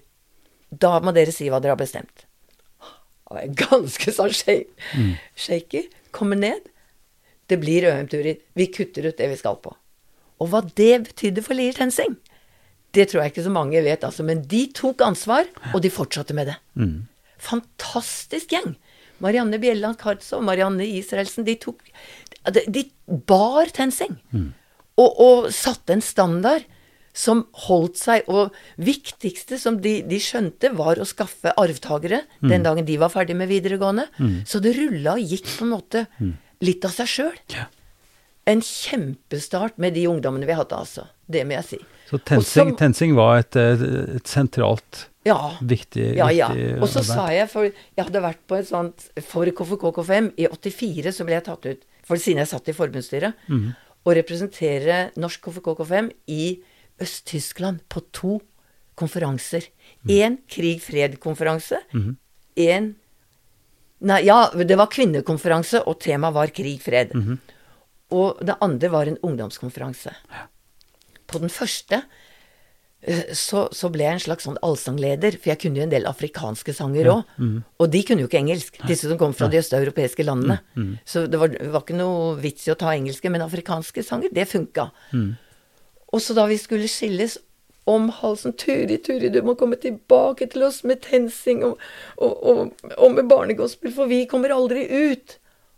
[0.71, 2.27] Da må dere si hva dere har bestemt.
[3.27, 5.13] Jeg er ganske sånn mm.
[5.35, 5.87] shaky.
[6.15, 6.71] Kommer ned.
[7.51, 8.39] Det blir ØM-turer.
[8.59, 9.75] Vi kutter ut det vi skal på.
[10.43, 12.17] Og hva det betydde for Lier Tensing,
[12.97, 14.25] det tror jeg ikke så mange vet, altså.
[14.27, 16.57] Men de tok ansvar, og de fortsatte med det.
[16.79, 17.07] Mm.
[17.43, 18.77] Fantastisk gjeng.
[19.25, 21.83] Marianne Bjelland Kardsov, Marianne Israelsen, de tok
[22.53, 22.85] De, de
[23.27, 24.21] bar TenSing.
[24.31, 24.51] Mm.
[25.03, 26.63] Og, og, satte en standard
[27.17, 28.29] som holdt seg.
[28.33, 32.51] Og viktigste som de, de skjønte, var å skaffe arvtakere mm.
[32.53, 34.07] den dagen de var ferdig med videregående.
[34.21, 34.39] Mm.
[34.49, 36.37] Så det rulla og gikk på en måte mm.
[36.67, 37.43] litt av seg sjøl.
[37.57, 37.67] Ja.
[38.47, 41.09] En kjempestart med de ungdommene vi hadde, altså.
[41.27, 41.83] Det må jeg si.
[42.07, 45.39] Så TenSing, tensing var et, et sentralt ja.
[45.61, 46.51] Viktig, ja, ja.
[46.79, 51.15] Og så sa jeg, for jeg hadde vært på et sånt For KFK-KFM i 84
[51.17, 53.67] så ble jeg tatt ut, for siden jeg satt i forbundsstyret, mm.
[54.07, 56.45] å representere norsk KFK-KFM i
[57.03, 58.39] Øst-Tyskland på to
[58.97, 59.67] konferanser.
[60.09, 60.45] Én mm.
[60.49, 61.83] krig-fred-konferanse.
[61.95, 62.15] Mm.
[62.57, 62.95] En
[64.07, 67.15] Nei, ja, det var kvinnekonferanse, og temaet var krig-fred.
[67.17, 67.39] Mm.
[68.13, 70.13] Og det andre var en ungdomskonferanse.
[71.27, 72.03] På den første
[73.07, 76.09] Eh, så, så, ble jeg en slags sånn allsangleder, for jeg kunne jo en del
[76.11, 77.21] afrikanske sanger òg.
[77.37, 77.57] Ja, mm.
[77.83, 80.59] Og de kunne jo ikke engelsk, disse som kom fra de østeuropeiske landene.
[80.75, 80.95] Mm, mm.
[81.07, 84.49] Så det var, var, ikke noe vits i å ta engelske, men afrikanske sanger, det
[84.51, 84.89] funka.
[85.13, 85.29] Mm.
[86.15, 87.39] Og så da vi skulle skilles
[87.87, 91.83] om halsen Turi, Turi, du må komme tilbake til oss med TenSing og,
[92.19, 95.37] og, og, og med barnegospel, for vi kommer aldri ut.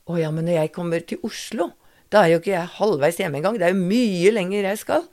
[0.09, 1.73] Å ja, men når jeg kommer til Oslo,
[2.09, 3.59] da er jo ikke jeg halvveis hjemme engang.
[3.61, 5.05] Det er jo mye lenger jeg skal.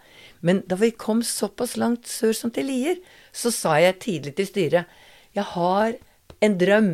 [0.46, 3.02] Men da vi kom såpass langt sør som til Lier,
[3.36, 5.02] så sa jeg tidlig til styret
[5.36, 5.98] jeg har
[6.46, 6.92] en drøm.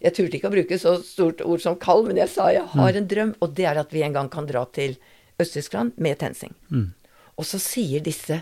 [0.00, 2.92] Jeg turte ikke å bruke så stort ord som kald, men jeg sa jeg har
[2.94, 3.00] mm.
[3.00, 4.96] en drøm, og det er at vi en gang kan dra til
[5.42, 6.54] Øst-Tyskland med TenSing.
[6.72, 6.94] Mm.
[7.36, 8.40] Og så sier disse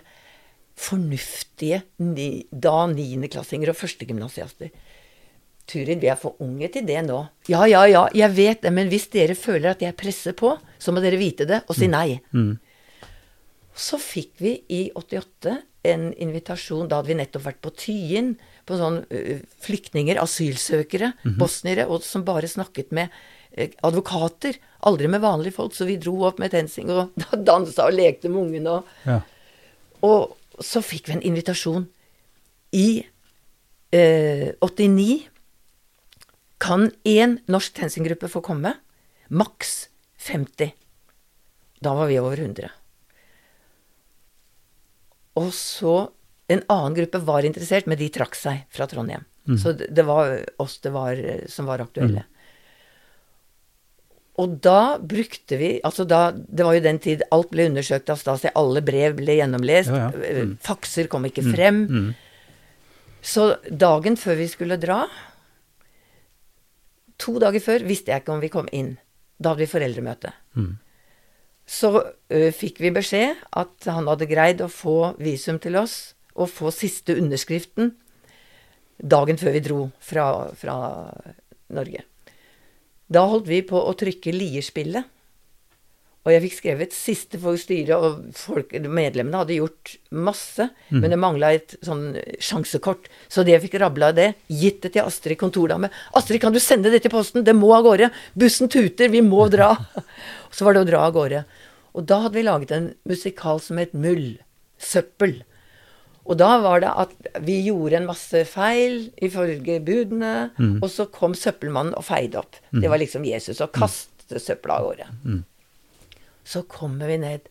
[0.75, 4.73] fornuftige ni, da niendeklassinger og førstegymnasiaster
[5.65, 7.23] Turid, vi er for unge til det nå.
[7.49, 10.93] Ja, ja, ja, jeg vet det, men hvis dere føler at jeg presser på, så
[10.93, 11.95] må dere vite det og si mm.
[11.95, 12.19] nei.
[12.37, 12.51] Mm.
[13.75, 18.35] Så fikk vi i 88 en invitasjon Da hadde vi nettopp vært på Tyin,
[18.65, 19.03] på sånn
[19.65, 21.39] flyktninger, asylsøkere, mm -hmm.
[21.41, 23.09] bosniere, og som bare snakket med
[23.83, 24.59] advokater.
[24.89, 25.75] Aldri med vanlige folk.
[25.75, 27.15] Så vi dro opp med TenSing og
[27.49, 28.79] dansa og lekte med ungene.
[28.79, 29.21] Og, ja.
[30.07, 31.87] og så fikk vi en invitasjon.
[32.75, 32.89] I
[33.95, 35.29] eh, 89
[36.65, 38.75] kan én norsk TenSing-gruppe få komme.
[39.29, 39.89] Maks
[40.25, 40.73] 50.
[41.85, 42.71] Da var vi over 100.
[45.41, 46.11] Og så
[46.45, 49.23] En annen gruppe var interessert, men de trakk seg fra Trondheim.
[49.49, 49.57] Mm.
[49.57, 51.17] Så det, det, var oss det var,
[51.49, 52.21] som var aktuelle.
[52.21, 52.34] Mm.
[54.43, 58.19] Og da brukte vi Altså da Det var jo den tid alt ble undersøkt av
[58.19, 58.51] Stasi.
[58.59, 59.93] Alle brev ble gjennomlest.
[59.95, 60.23] Ja, ja.
[60.27, 60.57] Eh, mm.
[60.65, 61.53] Fakser kom ikke mm.
[61.55, 61.83] frem.
[61.87, 62.09] Mm.
[63.23, 65.05] Så dagen før vi skulle dra
[67.23, 68.97] To dager før visste jeg ikke om vi kom inn.
[69.39, 70.35] Da hadde vi foreldremøte.
[70.59, 70.73] Mm
[71.65, 71.91] så
[72.29, 76.73] ø, fikk vi beskjed at han hadde greid å få visum til oss, og få
[76.75, 77.93] siste underskriften
[78.99, 80.75] dagen før vi dro fra, fra
[81.75, 82.03] Norge.
[83.15, 85.11] Da holdt vi på å trykke Lierspillet.
[86.25, 89.91] Og jeg fikk skrevet siste for styret, og folk, medlemmene hadde gjort
[90.25, 91.03] masse, mm.
[91.03, 93.11] men det mangla et sånn sjansekort.
[93.29, 95.93] Så det jeg fikk rabla det, gitt det til Astrid kontordame.
[96.17, 97.45] 'Astrid, kan du sende det til posten?
[97.45, 98.09] Det må av gårde!
[98.33, 99.13] Bussen tuter!
[99.13, 99.75] Vi må dra!'
[100.55, 101.45] så var det å dra av gårde.
[101.93, 104.39] Og da hadde vi laget en musikal som het Mull.
[104.81, 105.43] Søppel.
[106.25, 110.79] Og da var det at vi gjorde en masse feil ifølge budene, mm.
[110.81, 112.57] og så kom søppelmannen og feide opp.
[112.73, 112.81] Mm.
[112.81, 115.09] Det var liksom Jesus, og kastet søpla av gårde.
[115.25, 115.43] Mm.
[116.49, 117.51] Så kommer vi ned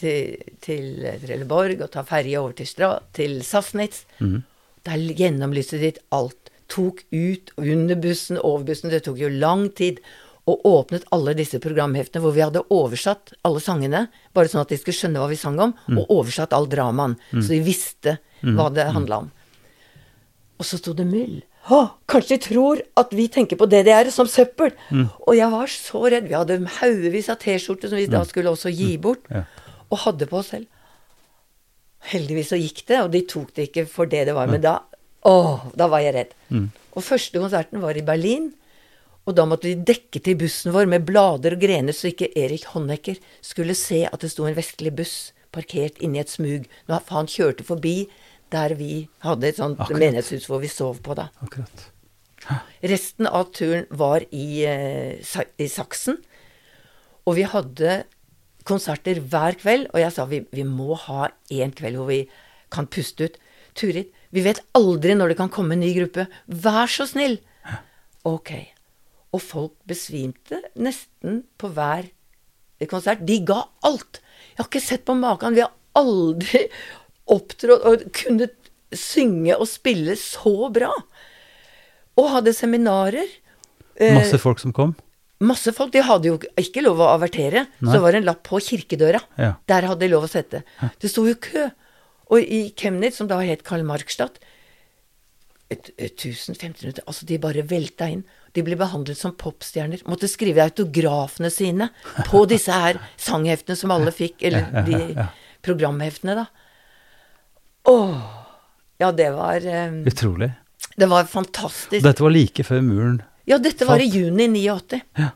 [0.00, 4.04] til, til Trelleborg og tar ferje over til, Stra, til Sassnitz.
[4.20, 4.42] Mm.
[4.84, 6.52] Der gjennomlyste de alt.
[6.72, 8.92] Tok ut under bussen, over bussen.
[8.92, 10.00] Det tok jo lang tid.
[10.50, 14.02] Og åpnet alle disse programheftene hvor vi hadde oversatt alle sangene,
[14.36, 16.02] bare sånn at de skulle skjønne hva vi sang om, mm.
[16.02, 17.16] og oversatt all dramaen.
[17.32, 17.40] Mm.
[17.40, 18.52] Så de visste mm.
[18.58, 18.94] hva det mm.
[18.98, 19.32] handla om.
[20.60, 21.40] Og så sto det Myll.
[21.64, 24.74] Kanskje de tror at vi tenker på DDR som søppel.
[24.92, 25.06] Mm.
[25.24, 26.28] Og jeg var så redd.
[26.28, 29.02] Vi hadde haugevis av T-skjorter som vi da skulle også gi mm.
[29.04, 29.46] bort, ja.
[29.88, 30.68] og hadde på oss selv.
[32.04, 34.50] Heldigvis så gikk det, og de tok det ikke for det det var.
[34.52, 34.82] Men da
[35.24, 35.36] å,
[35.72, 36.36] da var jeg redd.
[36.94, 38.52] Og første konserten var i Berlin.
[39.24, 42.66] Og da måtte vi dekke til bussen vår med blader og grener, så ikke Erik
[42.74, 46.68] Honecker skulle se at det sto en vestlig buss parkert inni et smug.
[46.90, 47.96] Når han kjørte forbi
[48.52, 50.00] der vi hadde et sånt Akkurat.
[50.02, 51.30] menighetshus hvor vi sov på, da.
[51.42, 51.88] Akkurat.
[52.84, 56.20] Resten av turen var i, uh, i Saksen.
[57.24, 58.02] Og vi hadde
[58.68, 62.20] konserter hver kveld, og jeg sa vi, vi må ha én kveld hvor vi
[62.72, 63.40] kan puste ut.
[63.74, 66.28] Turid, vi vet aldri når det kan komme en ny gruppe.
[66.46, 67.40] Vær så snill!
[68.24, 68.52] Ok.
[69.34, 72.10] Og folk besvimte nesten på hver
[72.90, 73.24] konsert.
[73.26, 74.20] De ga alt!
[74.54, 75.56] Jeg har ikke sett på maken.
[75.56, 76.66] Vi har aldri
[77.34, 78.50] opptrådt og kunne
[78.94, 80.92] synge og spille så bra.
[82.20, 83.30] Og hadde seminarer.
[83.96, 84.94] Eh, masse folk som kom?
[85.44, 85.92] Masse folk.
[85.94, 87.66] De hadde jo ikke lov å avertere.
[87.80, 87.88] Nei.
[87.88, 89.22] Så det var en lapp på kirkedøra.
[89.40, 89.54] Ja.
[89.70, 90.62] Der hadde de lov å sette.
[91.02, 91.66] Det sto jo kø.
[92.32, 94.38] Og i Chemnitz, som da het Karl Markstadt
[95.70, 98.24] 1500 Altså, de bare velta inn.
[98.54, 100.04] De ble behandlet som popstjerner.
[100.10, 101.88] Måtte skrive autografene sine
[102.28, 105.28] på disse her sangheftene som alle fikk, eller de
[105.64, 106.46] programheftene, da.
[107.90, 108.18] Åh.
[109.02, 110.52] Ja, det var um, Utrolig.
[110.96, 112.04] Det var fantastisk.
[112.04, 113.16] Dette var like før muren
[113.50, 115.00] Ja, dette var i juni 89.
[115.18, 115.32] Ja.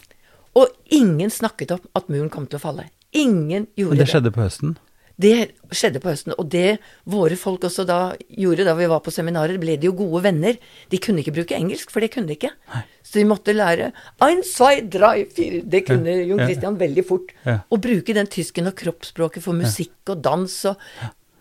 [0.57, 2.87] Og ingen snakket om at muren kom til å falle.
[3.11, 3.99] Ingen gjorde det.
[3.99, 4.77] Men det skjedde på høsten?
[5.19, 5.35] Det
[5.75, 6.35] skjedde på høsten.
[6.39, 6.79] Og det
[7.11, 7.99] våre folk også da
[8.31, 10.59] gjorde da vi var på seminarer, ble de jo gode venner.
[10.93, 12.53] De kunne ikke bruke engelsk, for det kunne de ikke.
[12.75, 12.85] Nei.
[13.09, 13.91] Så de måtte lære
[14.25, 16.27] ein, zwei, drei, fire Det kunne ja.
[16.29, 16.81] Jon Christian ja.
[16.85, 17.33] veldig fort.
[17.47, 17.57] Ja.
[17.67, 20.77] Å bruke den tysken og kroppsspråket for musikk og dans og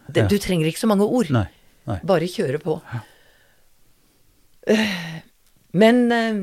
[0.07, 0.25] det.
[0.31, 1.29] Du trenger ikke så mange ord.
[1.35, 1.45] Nei,
[1.89, 1.99] nei.
[2.07, 2.79] Bare kjøre på.
[4.67, 4.87] Uh,
[5.77, 6.39] men uh,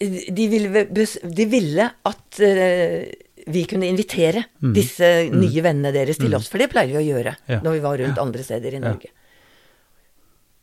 [0.00, 4.72] de, ville, de, ville, at uh, vi kunne invitere mm.
[4.76, 5.38] disse mm.
[5.40, 6.38] nye vennene deres til mm.
[6.38, 7.60] oss, for det pleier vi å gjøre ja.
[7.64, 9.10] når vi var rundt andre steder i Norge.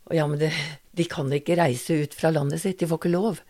[0.06, 0.52] Og ja, men det,
[0.94, 3.42] de kan ikke reise ut fra landet sitt, de får ikke lov.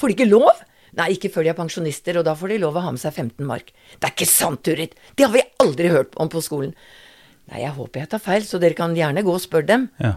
[0.00, 0.64] Får de ikke lov?
[0.96, 3.12] Nei, ikke før de er pensjonister, og da får de lov å ha med seg
[3.12, 3.74] 15 mark.
[3.98, 4.96] Det er ikke sant, Turid!
[5.14, 6.72] Det har vi aldri hørt om på skolen.
[7.52, 9.88] Nei, jeg håper jeg tar feil, så dere kan gjerne gå og spørre dem.
[10.00, 10.16] Ja.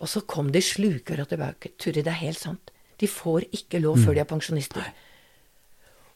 [0.00, 1.74] Og så kom de slukøra tilbake.
[1.80, 2.72] Turid, det er helt sant.
[3.00, 4.06] De får ikke lov mm.
[4.06, 4.88] før de er pensjonister.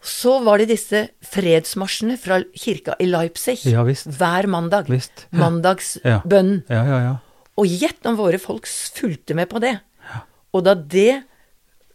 [0.05, 4.86] Så var det disse fredsmarsjene fra kirka i Leipzig ja, hver mandag.
[4.92, 5.26] Visst.
[5.32, 5.40] Ja.
[5.42, 6.62] Mandagsbønnen.
[6.70, 6.84] Ja.
[6.86, 7.16] Ja, ja,
[7.59, 9.78] Og gjett om våre folk fulgte med på det.
[10.55, 11.24] Og da det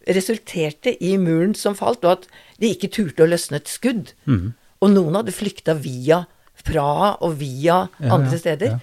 [0.04, 2.28] resulterte i muren som falt, og at
[2.60, 4.52] de ikke turte å løsne et skudd, mm.
[4.84, 6.26] og noen hadde flykta via
[6.64, 8.78] Praha og via andre steder,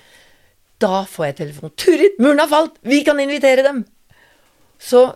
[0.81, 1.73] da får jeg telefon.
[1.77, 2.81] 'Turid, muren har falt!
[2.83, 3.85] Vi kan invitere dem!'
[4.81, 5.13] Så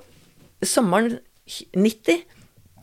[0.60, 2.24] sommeren 90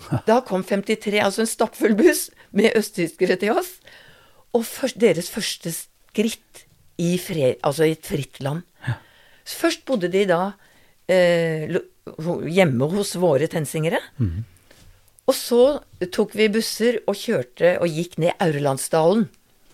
[0.30, 3.76] da kom 53, altså en stappfull buss med østtyskere til oss.
[4.58, 6.66] Og først, deres første skritt
[7.02, 8.66] i, fred, altså i et fritt land.
[9.47, 10.41] Først bodde de da
[11.10, 11.72] eh,
[12.52, 13.99] hjemme hos våre tensingere.
[14.22, 14.43] Mm.
[15.30, 15.64] Og så
[16.14, 19.28] tok vi busser og kjørte og gikk ned Aurlandsdalen.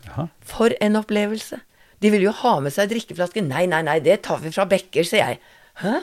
[0.08, 0.28] Ja.
[0.48, 1.60] For en opplevelse.
[2.04, 3.42] De ville jo ha med seg drikkeflaske.
[3.46, 5.40] Nei, nei, nei, det tar vi fra bekker, sier jeg.
[5.82, 6.00] Hæ?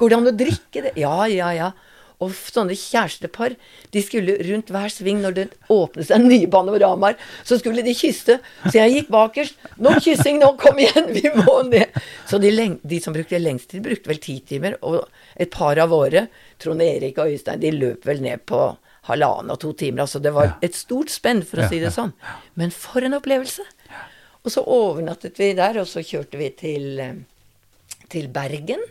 [0.00, 0.94] Går det an å drikke det?
[1.00, 1.70] Ja, ja, ja.
[2.22, 3.56] Og sånne kjærestepar,
[3.92, 8.38] de skulle rundt hver sving når det åpnet seg nye panoramaer, så skulle de kysse.
[8.68, 9.58] Så jeg gikk bakerst.
[9.82, 11.98] Nå kyssing, nå, kom igjen, vi må ned.
[12.30, 12.52] Så de,
[12.82, 14.78] de som brukte lengst tid, brukte vel ti timer.
[14.86, 15.02] Og
[15.40, 16.28] et par av våre,
[16.62, 18.62] Trond Erik og Øystein, de løp vel ned på
[19.10, 20.06] halvannen og to timer.
[20.06, 22.14] Altså det var et stort spenn, for å si det sånn.
[22.60, 23.66] Men for en opplevelse!
[24.44, 27.14] Og så overnattet vi der, og så kjørte vi til, eh,
[28.12, 28.82] til Bergen.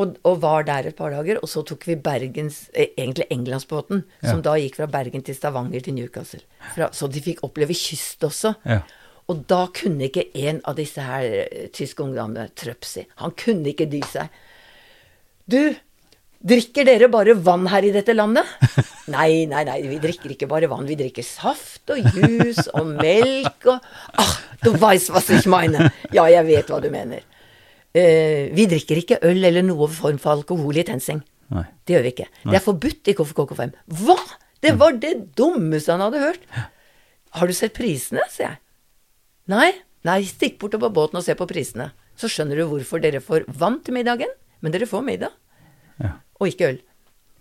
[0.00, 1.36] Og, og var der et par dager.
[1.44, 4.30] Og så tok vi Bergens, eh, egentlig Englandsbåten, Ja.
[4.30, 6.40] som da gikk fra Bergen til Stavanger til Newcastle.
[6.74, 8.54] Fra, så de fikk oppleve kyst også.
[8.64, 8.80] Ja.
[9.28, 13.86] Og da kunne ikke en av disse her eh, tyske ungdommene, Trøpsi, han kunne ikke
[13.92, 14.28] dy seg.
[15.48, 15.74] Du,
[16.42, 18.48] drikker dere bare vann her i dette landet?
[19.12, 20.86] Nei, nei, nei, vi drikker ikke bare vann.
[20.88, 23.82] Vi drikker saft og jus og melk og
[24.14, 25.90] Ah, du weißt, was ich meine.
[26.14, 27.20] Ja, jeg vet hva du mener.
[27.92, 31.20] Eh, vi drikker ikke øl eller noe form for alkohol i TenSing.
[31.52, 31.64] Nei.
[31.84, 32.28] Det gjør vi ikke.
[32.48, 33.74] Det er forbudt i KFKK5.
[34.02, 34.18] Hva?!
[34.62, 36.44] Det var det dummeste han hadde hørt.
[37.34, 38.60] Har du sett prisene, sier jeg.
[39.50, 39.72] Nei,
[40.06, 41.88] nei, stikk bort på båten og se på prisene.
[42.14, 44.30] Så skjønner du hvorfor dere får vann til middagen,
[44.62, 45.34] men dere får middag.
[45.98, 46.12] Ja.
[46.38, 46.78] Og ikke øl.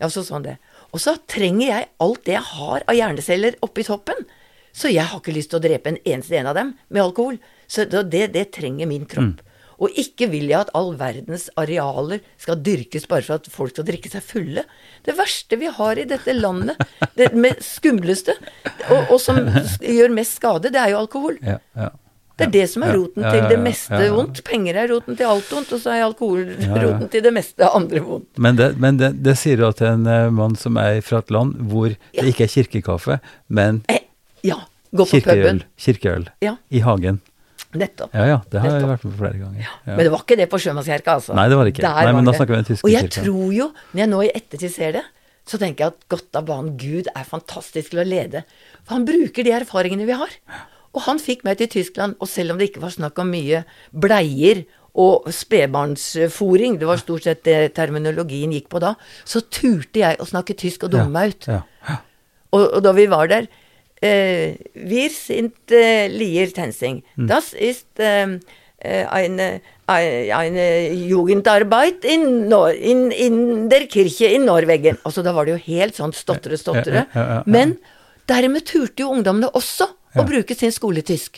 [0.02, 0.56] Ja, så sånn det.
[0.89, 4.26] Og så trenger jeg alt det jeg har av hjerneceller oppi toppen.
[4.74, 7.38] Så jeg har ikke lyst til å drepe en eneste en av dem med alkohol.
[7.70, 9.43] Så det, det trenger min kropp.
[9.82, 13.88] Og ikke vil jeg at all verdens arealer skal dyrkes bare for at folk skal
[13.88, 14.63] drikke seg fulle.
[15.07, 16.77] Det verste vi har i dette landet,
[17.17, 17.32] det
[17.65, 18.36] skumleste,
[18.91, 19.41] og, og som
[19.82, 21.39] gjør mest skade, det er jo alkohol.
[21.41, 21.89] Ja, ja.
[22.41, 24.39] Det er det som er roten til det meste vondt.
[24.47, 26.47] Penger er roten til alt vondt, og så er alkohol
[26.82, 28.29] roten til det meste andre vondt.
[28.41, 31.29] Men, det, men det, det sier du at en eh, mann som er fra et
[31.36, 33.19] land hvor det ikke er kirkekaffe,
[33.53, 33.99] men Eh,
[34.47, 34.57] ja.
[34.91, 35.61] Gå på kirkeøl, puben.
[35.79, 36.55] kirkeøl Ja.
[36.73, 37.21] i hagen.
[37.78, 38.11] Nettopp.
[38.17, 39.61] Ja ja, det har jeg vært med på flere ganger.
[39.63, 39.76] Ja.
[39.95, 41.36] Men det var ikke det på Sjømannskirka, altså.
[41.38, 41.84] Nei, det var det ikke.
[41.88, 43.24] Nei, men da snakker vi om den tyske Og jeg kirka.
[43.28, 45.05] tror jo, når jeg nå i ettertid ser det,
[45.47, 48.43] så tenker jeg at godt av banen Gud er fantastisk til å lede.
[48.84, 50.36] For han bruker de erfaringene vi har.
[50.91, 53.63] Og han fikk meg til Tyskland, og selv om det ikke var snakk om mye
[53.95, 54.65] bleier
[54.99, 58.93] og spedbarnsfòring, det var stort sett det terminologien gikk på da,
[59.24, 61.47] så turte jeg å snakke tysk og dumme meg ut.
[61.47, 61.61] Ja.
[61.88, 61.97] Ja.
[62.51, 63.47] Og, og da vi var der
[64.02, 67.04] äh, Wir sind äh, Lier Tensing.
[67.18, 68.39] Das ist ähm,
[68.80, 74.97] äh, eine, ein- eine Jugendarbeit in, Nor in, in der Kirche in Norwegen.
[75.04, 77.06] Altså, da var det jo helt sånn stotre, stotre.
[77.06, 77.43] Ja, ja, ja.
[77.45, 77.78] Men
[78.28, 79.88] dermed turte jo ungdommene også
[80.18, 81.38] å bruke sin skoletysk.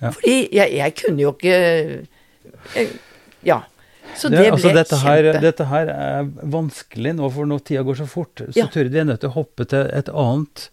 [0.00, 1.56] Fordi jeg, jeg kunne jo ikke
[2.74, 2.88] jeg,
[3.42, 3.62] Ja.
[4.18, 5.40] Så det Ja, ble altså dette her, kjempe...
[5.44, 8.40] dette her er vanskelig nå, for når tida går så fort.
[8.48, 8.66] Så Ja.
[8.72, 10.70] tror vi er nødt til å hoppe til et annet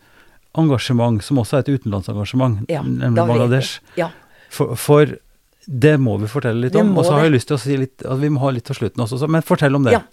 [0.58, 3.16] engasjement, som også er et utenlandsengasjement, ja, nemlig.
[3.20, 3.80] Bangladesh.
[4.00, 4.10] Ja.
[4.50, 5.16] For, for
[5.66, 6.92] det må vi fortelle litt om.
[6.98, 8.78] Og så har jeg lyst til å si litt at vi må ha litt til
[8.78, 9.96] slutten også, men fortell om det.
[9.96, 10.04] Ja.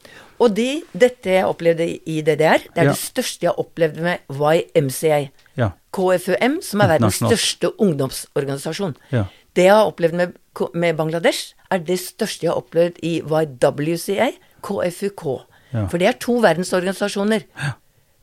[0.40, 2.95] Og de, dette jeg opplevde i DDR, det er Ja.
[2.95, 5.18] det største jeg har opplevd med YMCA.
[5.61, 5.70] Ja.
[5.93, 8.97] KFUM, som er verdens største ungdomsorganisasjon.
[9.12, 9.26] Ja.
[9.55, 10.32] Det jeg har opplevd med,
[10.72, 14.30] med Bangladesh, er det største jeg har opplevd i YWCA,
[14.64, 15.24] KFUK.
[15.72, 15.86] Ja.
[15.88, 17.45] For det er to verdensorganisasjoner.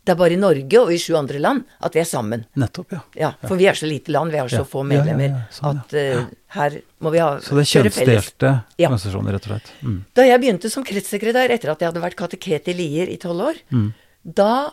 [0.06, 2.46] Det er bare i Norge og i sju andre land at vi er sammen.
[2.58, 3.00] Nettopp, ja.
[3.20, 4.64] Ja, For vi er så lite land, vi har så Ja.
[4.64, 6.26] få Ja, ja, medlemmer, sånn, at uh,
[6.56, 8.88] her må vi ha Så det er kjønnsdelte Ja.
[8.90, 9.72] organisasjoner, rett og slett.
[9.84, 10.00] Mm.
[10.16, 13.50] Da jeg begynte som kretssekretær etter at jeg hadde vært kateket i Lier i tolv
[13.52, 13.94] år, Mm.
[14.26, 14.72] da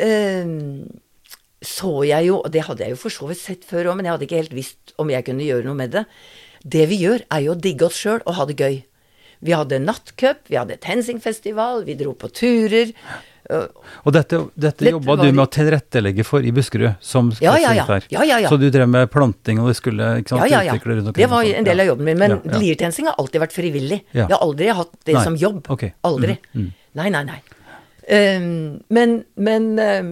[0.00, 0.86] uh,
[1.62, 4.06] så jeg jo, og det hadde jeg jo for så vidt sett før òg, men
[4.06, 6.06] jeg hadde ikke helt visst om jeg kunne gjøre noe med det.
[6.64, 8.82] Det vi gjør, er jo å digge oss sjøl og ha det gøy.
[9.42, 12.92] Vi hadde nattcup, vi hadde TenSing-festival, vi dro på turer.
[13.50, 17.86] Og dette, dette, jobba du med å tilrettelegge for i Buskerud, som Ja, ja, ja.
[18.12, 18.50] Ja, ja, ja.
[18.52, 21.12] Så du drev med planting, og det skulle ikke sant, Ja, ja, ja.
[21.16, 22.18] Det var en del av jobben min.
[22.20, 22.60] Men Ja, ja.
[22.62, 24.02] Liertensing har alltid vært frivillig.
[24.14, 25.24] Jeg har aldri hatt det Nei.
[25.24, 25.64] som jobb.
[25.70, 25.94] Okay.
[26.06, 26.38] Aldri.
[26.54, 26.70] Mm, mm.
[27.00, 27.40] Nei, nei, nei.
[28.10, 30.08] Um, men men ehm,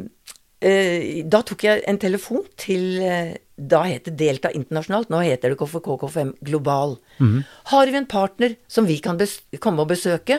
[0.63, 5.51] uh, da tok jeg en telefon til uh, Da het det Delta internasjonalt, nå heter
[5.51, 6.95] det KFK-KFM global.
[7.19, 7.41] Mm.
[7.73, 9.19] Har vi en partner som vi kan
[9.59, 10.39] komme og besøke,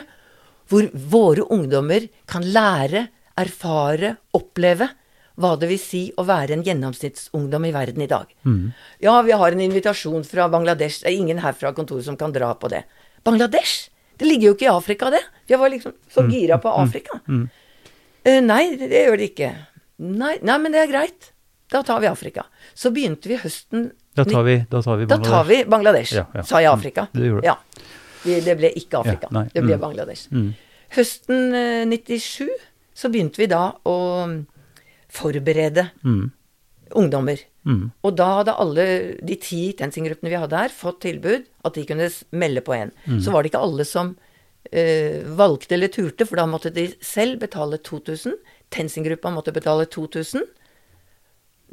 [0.70, 3.08] hvor våre ungdommer kan lære,
[3.40, 4.88] erfare, oppleve
[5.40, 8.28] hva det vil si å være en gjennomsnittsungdom i verden i dag.
[8.44, 8.72] Mm.
[9.00, 11.00] Ja, vi har en invitasjon fra Bangladesh.
[11.02, 12.82] Det er ingen her fra kontoret som kan dra på det.
[13.24, 13.88] Bangladesh?
[14.20, 15.22] Det ligger jo ikke i Afrika, det.
[15.48, 16.30] Jeg var liksom så Mm.
[16.30, 17.20] gira på Afrika.
[18.24, 19.50] Eh, nei, det, gjør det ikke.
[19.98, 21.30] Nei, nei, men det er greit.
[21.72, 22.44] Da tar vi Afrika.
[22.74, 26.26] Så begynte vi høsten Da tar vi, da tar vi Da tar vi Bangladesh, Ja,
[26.34, 26.42] ja.
[26.42, 27.06] sa jeg Afrika.
[27.14, 27.46] Mm, det gjorde det.
[27.46, 27.56] Ja.
[28.24, 29.30] Det ble ikke Afrika.
[29.32, 29.80] Ja, det ble mm.
[29.80, 30.26] Bangladesh.
[30.34, 30.50] Mm.
[30.96, 32.48] Høsten eh, 97
[33.00, 33.96] så begynte vi da å
[35.10, 36.30] forberede Mm.
[36.94, 37.38] ungdommer.
[37.66, 37.90] Mm.
[38.02, 38.84] Og da hadde alle
[39.22, 42.92] de ti TenSing-gruppene vi hadde her, fått tilbud at de kunne melde på en.
[43.06, 43.20] Mm.
[43.20, 44.14] Så var det ikke alle som
[44.72, 48.36] eh, valgte eller turte, for da måtte de selv betale 2000.
[48.70, 50.46] TenSing-gruppa måtte betale 2000.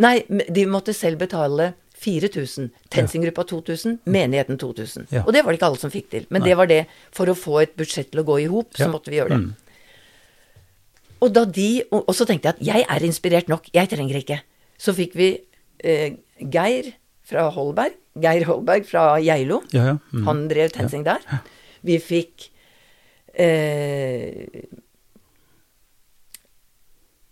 [0.04, 2.70] Nei, de måtte selv betale 4000.
[2.94, 5.08] TenSing-gruppa 2000, menigheten 2000.
[5.12, 5.24] Ja.
[5.26, 6.28] Og det var det ikke alle som fikk til.
[6.30, 6.50] Men Nei.
[6.52, 6.82] det var det.
[7.16, 8.92] For å få et budsjett til å gå i hop, så Ja.
[8.94, 9.40] måtte vi gjøre det.
[9.42, 9.56] Mm.
[11.22, 14.20] Og, da de, og, og så tenkte jeg at jeg er inspirert nok, jeg trenger
[14.20, 14.42] ikke.
[14.78, 15.32] Så fikk vi
[15.84, 16.92] eh, Geir
[17.26, 17.96] fra Holberg.
[18.22, 19.64] Geir Holberg fra Geilo.
[19.74, 19.98] Ja, ja.
[20.14, 20.28] Mm.
[20.28, 21.26] Han drev TenSing der.
[21.86, 22.52] Vi fikk
[23.34, 24.46] eh,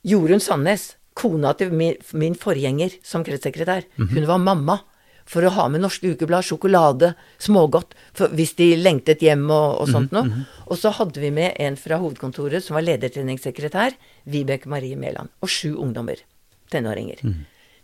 [0.05, 3.87] Jorunn Sandnes, kona til min, min forgjenger som kretssekretær.
[3.97, 4.81] Hun var mamma
[5.25, 9.89] for å ha med Norske Ukeblad, sjokolade, smågodt, for hvis de lengtet hjem og, og
[9.89, 10.43] sånt noe.
[10.69, 13.97] Og så hadde vi med en fra hovedkontoret som var ledertreningssekretær,
[14.29, 16.21] Vibeke Marie Mæland, og sju ungdommer.
[16.69, 17.23] Tenåringer.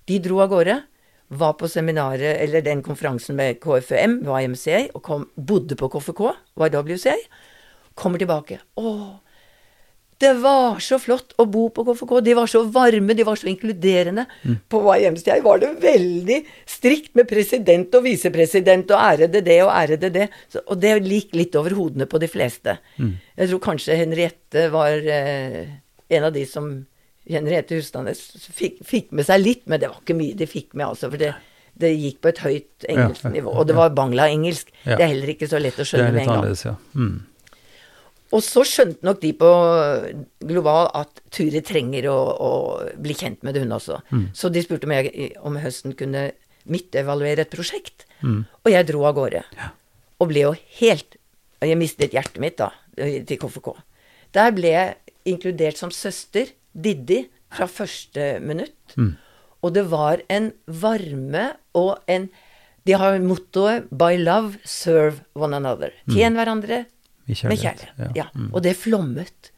[0.09, 0.77] De dro av gårde,
[1.31, 6.25] var på seminaret, eller den konferansen med KFUM, YMCA, og kom, bodde på KFK,
[6.59, 7.15] YWCA.
[7.95, 8.59] Kommer tilbake.
[8.75, 8.91] Å,
[10.21, 12.13] det var så flott å bo på KFK.
[12.25, 14.27] De var så varme, de var så inkluderende.
[14.69, 19.73] På hva YMCA var det veldig strikt med president og visepresident og ærede det og
[19.73, 20.29] ærede det.
[20.51, 22.77] Så, og det gikk litt over hodene på de fleste.
[22.97, 25.63] Jeg tror kanskje Henriette var eh,
[26.11, 26.71] en av de som
[27.31, 28.19] Henriette Hustadnes
[28.51, 31.09] fikk, fikk med seg litt, men det var ikke mye de fikk med, altså.
[31.11, 31.33] For det,
[31.81, 33.53] det gikk på et høyt engelsk nivå.
[33.53, 34.71] Og det var bangla-engelsk.
[34.85, 36.39] Det er heller ikke så lett å skjønne er med en gang.
[36.41, 36.75] annerledes, ja.
[36.97, 37.19] Mm.
[38.31, 39.49] Og så skjønte nok de på
[40.47, 42.51] Global at Ture trenger å, å
[43.01, 43.99] bli kjent med det, hun også.
[44.33, 46.29] Så de spurte om jeg om høsten kunne
[46.71, 48.05] midtevaluere et prosjekt.
[48.63, 49.43] Og jeg dro av gårde.
[50.21, 51.17] Og ble jo helt
[51.61, 53.75] Jeg mistet hjertet mitt da, til KFK.
[54.33, 54.95] Der ble jeg
[55.29, 58.95] inkludert som søster, Diddi, fra første minutt.
[59.61, 62.29] Og det var en varme og en
[62.81, 65.93] De har mottoet 'By love, serve one another'.
[66.09, 66.85] Tjen hverandre
[67.27, 68.15] med kjærlighet, kjærlighet.
[68.17, 68.23] ja.
[68.25, 68.47] Ja.
[68.53, 69.51] Og det flommet.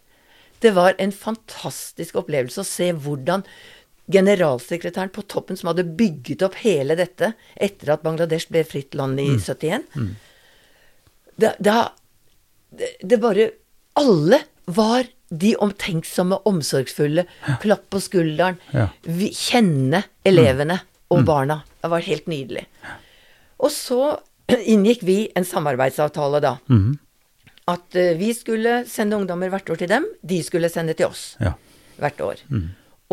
[0.64, 3.43] Det var en fantastisk opplevelse å se hvordan
[4.11, 9.20] generalsekretæren på toppen, som hadde bygget opp hele dette etter at Bangladesh ble fritt land
[9.20, 9.24] Mm.
[9.24, 9.84] i 71
[11.39, 11.89] det, da
[12.72, 13.51] det, det bare
[13.95, 17.26] Alle var de omtenksomme, omsorgsfulle.
[17.61, 18.57] Klapp på skulderen.
[18.74, 18.88] Ja.
[19.05, 20.80] Vi, kjenne elevene
[21.14, 21.59] og barna.
[21.82, 22.66] Det var helt nydelig.
[23.59, 24.18] Og så
[24.74, 26.55] inngikk vi en samarbeidsavtale da.
[26.70, 26.97] Mhm.
[27.72, 31.36] At eh, vi skulle sende ungdommer hvert år til dem, de skulle sende til oss
[31.39, 31.53] Ja.
[32.01, 32.41] hvert år.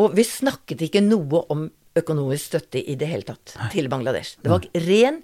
[0.01, 4.36] Og vi snakket ikke noe om økonomisk støtte i det hele tatt til Bangladesh.
[4.42, 5.20] Det var ren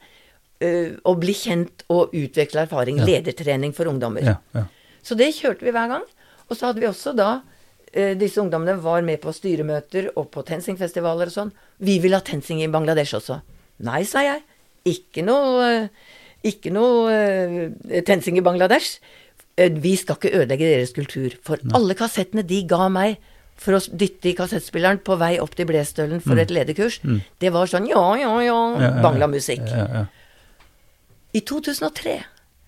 [0.61, 0.70] ø,
[1.07, 4.22] å bli kjent og utveksle erfaring, ledertrening for ungdommer.
[4.27, 4.64] Ja, ja.
[5.07, 6.05] Så det kjørte vi hver gang.
[6.51, 7.41] Og så hadde vi også da
[7.95, 11.53] ø, Disse ungdommene var med på styremøter og på TenSing-festivaler og sånn.
[11.81, 13.41] Vi vil ha TenSing i Bangladesh også.
[13.87, 14.43] Nei, sa jeg.
[14.87, 15.89] Ikke noe, eh,
[16.47, 18.99] ikke noe eh, TenSing i Bangladesh.
[19.59, 21.34] Eh, Vi skal ikke ødelegge deres kultur.
[21.47, 23.18] For alle kassettene de ga meg
[23.57, 26.99] for å dytte i kassettspilleren på vei opp til Blestølen for et lederkurs,
[27.40, 28.57] det var sånn ja, ja, ja,
[29.72, 30.03] Ja, ja, ja.
[31.32, 32.18] I 2003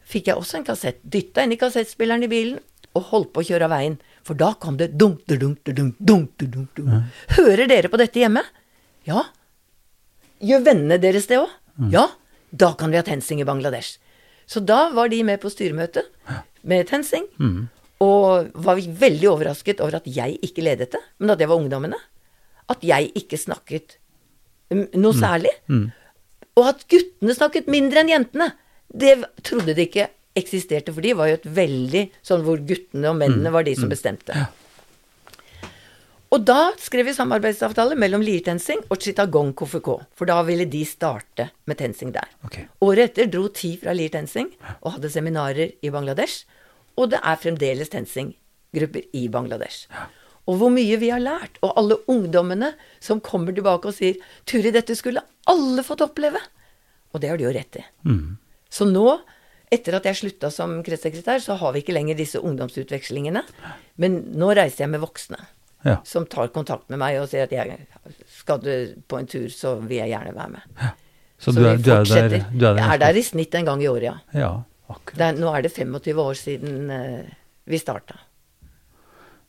[0.08, 1.02] fikk jeg også en kassett.
[1.04, 2.58] Dytta inn i kassettspilleren i bilen
[2.96, 3.98] og holdt på å kjøre av veien.
[4.24, 7.12] For da kom det dunk, dunk, dunk, dunk, dunk, dunk.
[7.36, 8.42] Hører dere på dette hjemme?
[9.08, 9.26] Ja.
[10.40, 11.52] Gjør vennene deres det òg?
[11.92, 12.08] Ja.
[12.50, 13.98] Da kan vi ha TenSing i Bangladesh.
[14.48, 16.04] Så da var de med på styremøte
[16.62, 17.26] med TenSing.
[18.00, 21.98] Og var veldig overrasket over at jeg ikke ledet det, men at det var ungdommene.
[22.70, 23.98] At jeg ikke snakket
[24.70, 25.50] mm, noe særlig.
[26.58, 28.52] Og at guttene snakket mindre enn jentene.
[28.88, 33.16] Det trodde de ikke eksisterte, for de var jo et veldig sånn hvor guttene og
[33.18, 34.32] mennene var de som bestemte.
[36.28, 40.82] Og da skrev vi samarbeidsavtale mellom Lier TenSing og Chittagong KFK, for da ville de
[40.84, 42.28] starte med TenSing der.
[42.44, 42.66] Okay.
[42.84, 44.50] Året etter dro ti fra Lier TenSing
[44.82, 46.44] og hadde seminarer i Bangladesh,
[47.00, 49.88] og det er fremdeles TenSing-grupper i Bangladesh.
[50.48, 54.72] Og hvor mye vi har lært, og alle ungdommene som kommer tilbake og sier 'Turi,
[54.72, 56.44] dette skulle alle fått oppleve'.
[57.14, 57.84] Og det har de jo rett i.
[58.68, 59.20] Så nå,
[59.72, 63.42] etter at jeg slutta som kretssekretær, så har vi ikke lenger disse ungdomsutvekslingene.
[63.96, 65.40] Men nå reiser jeg med voksne
[65.88, 65.96] Ja.
[66.06, 67.78] som tar kontakt med meg og sier at jeg,
[68.38, 68.72] skal du
[69.08, 70.86] på en tur, så vil jeg gjerne være med.
[71.38, 72.80] Så, du, er, du, er der, du er der?
[72.82, 74.16] Jeg er der i snitt en gang i året, ja.
[74.34, 74.52] Ja,
[74.90, 75.18] akkurat.
[75.18, 77.28] Det er, nå er det 25 år siden uh,
[77.70, 78.18] vi starta.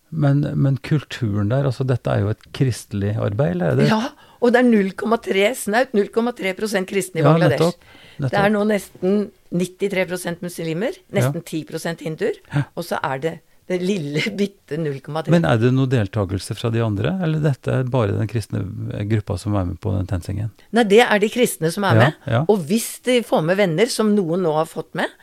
[0.09, 3.89] Men, men kulturen der, altså dette er jo et kristelig arbeid, eller er det?
[3.89, 3.99] Ja,
[4.39, 7.59] og det er 0,3, snaut 0,3 kristne i Ja, Bangladesh.
[7.59, 8.31] nettopp, nettopp.
[8.31, 9.19] Det er nå nesten
[9.53, 12.41] 93% muslimer, nesten 10% hinduer,
[12.75, 13.35] og så er det
[13.69, 15.29] det lille bitte 0,3.
[15.29, 18.63] Men er det noe deltakelse fra de andre, eller dette er bare den kristne
[19.11, 20.49] gruppa som er med på den tensingen?
[20.75, 22.17] Nei, det er de kristne som er Ja, med.
[22.33, 22.41] ja.
[22.49, 25.13] Og hvis de får med venner, som noen nå har fått med,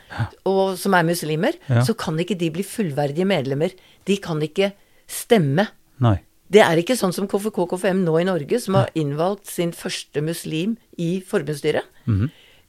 [0.47, 1.83] og som er muslimer, Ja.
[1.83, 3.75] så kan ikke de bli fullverdige medlemmer.
[4.07, 4.71] De kan ikke
[5.07, 5.67] stemme.
[5.99, 6.17] Nei.
[6.49, 10.21] Det er ikke sånn som KFK KFM nå i Norge, som har innvalgt sin første
[10.23, 11.83] muslim i forbundsstyret.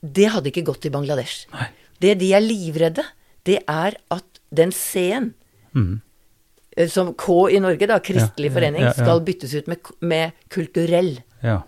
[0.02, 1.46] Det hadde ikke gått i Bangladesh.
[1.54, 1.68] Nei.
[2.02, 3.04] Det de er livredde,
[3.46, 5.32] det er at den C-en,
[6.76, 8.98] Eh, som K i Norge, da, kristelig Ja, forening, ja, ja.
[9.04, 11.18] skal byttes ut med, med kulturell.
[11.42, 11.62] Ja.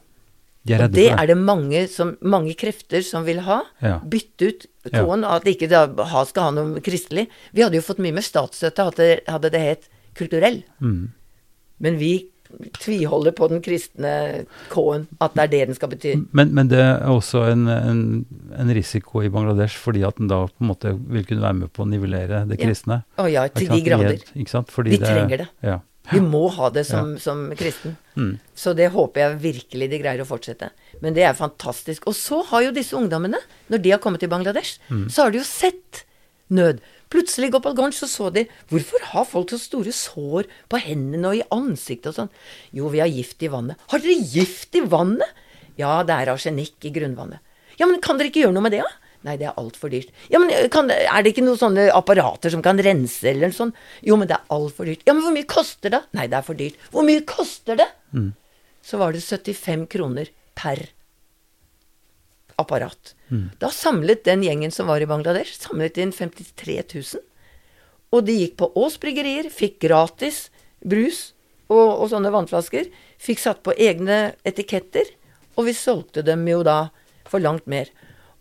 [0.62, 3.62] De er Og det er det mange, som, mange krefter som vil ha.
[4.04, 7.28] Bytte ut K-en, at ikke da ha, skal ha noe kristelig.
[7.56, 10.62] Vi hadde jo fått mye med statsstøtte, hadde, det- hadde det het kulturell.
[10.84, 11.08] Mm.
[11.80, 12.12] Men vi
[12.78, 14.12] tviholder på den kristne
[14.72, 16.14] K-en, at det er det den skal bety.
[16.36, 18.00] Men, men det er også en, en,
[18.58, 21.72] en risiko i Bangladesh, fordi at den da på en måte vil kunne være med
[21.76, 22.66] på å nivellere det Ja.
[22.66, 23.02] kristne.
[23.18, 24.18] Å ja, Ikke til de grader.
[24.34, 24.70] Ikke sant?
[24.74, 25.48] Fordi Vi trenger det.
[25.62, 25.78] Ja.
[26.10, 27.92] Vi må ha det som, som kristen.
[28.16, 28.32] Mm.
[28.58, 30.70] Så det håper jeg virkelig de greier å fortsette.
[31.04, 32.08] Men det er fantastisk.
[32.10, 33.38] Og så har jo disse ungdommene,
[33.70, 35.04] når de har kommet til Bangladesh, Mm.
[35.08, 36.04] så har de jo sett
[36.50, 36.80] nød.
[37.10, 41.40] Plutselig i Gopalganj så så de Hvorfor har folk så store sår på hendene og
[41.40, 42.32] i ansiktet og sånn?
[42.76, 43.80] Jo, vi har gift i vannet.
[43.90, 45.26] Har dere gift i vannet?
[45.80, 47.42] Ja, det er arsenikk i grunnvannet.
[47.80, 49.10] Ja, men kan dere ikke gjøre noe med det, da?
[49.26, 50.12] Nei, det er altfor dyrt.
[50.32, 53.76] Ja, men kan, er det ikke noen sånne apparater som kan rense eller noe sånt?
[54.06, 55.02] Jo, men det er altfor dyrt.
[55.08, 56.00] Ja, men hvor mye koster det?
[56.16, 56.78] Nei, det er for dyrt.
[56.94, 57.88] Hvor mye koster det?
[58.86, 60.86] Så var det 75 kroner per
[62.60, 63.14] apparat.
[63.62, 67.22] Da samlet den gjengen som var i Bangladesh, samlet inn 53 000.
[68.10, 70.48] Og de gikk på Aas bryggerier, fikk gratis
[70.82, 71.30] brus
[71.70, 72.88] og, og sånne vannflasker.
[73.22, 75.06] Fikk satt på egne etiketter,
[75.54, 76.88] og vi solgte dem jo da
[77.30, 77.90] for langt mer.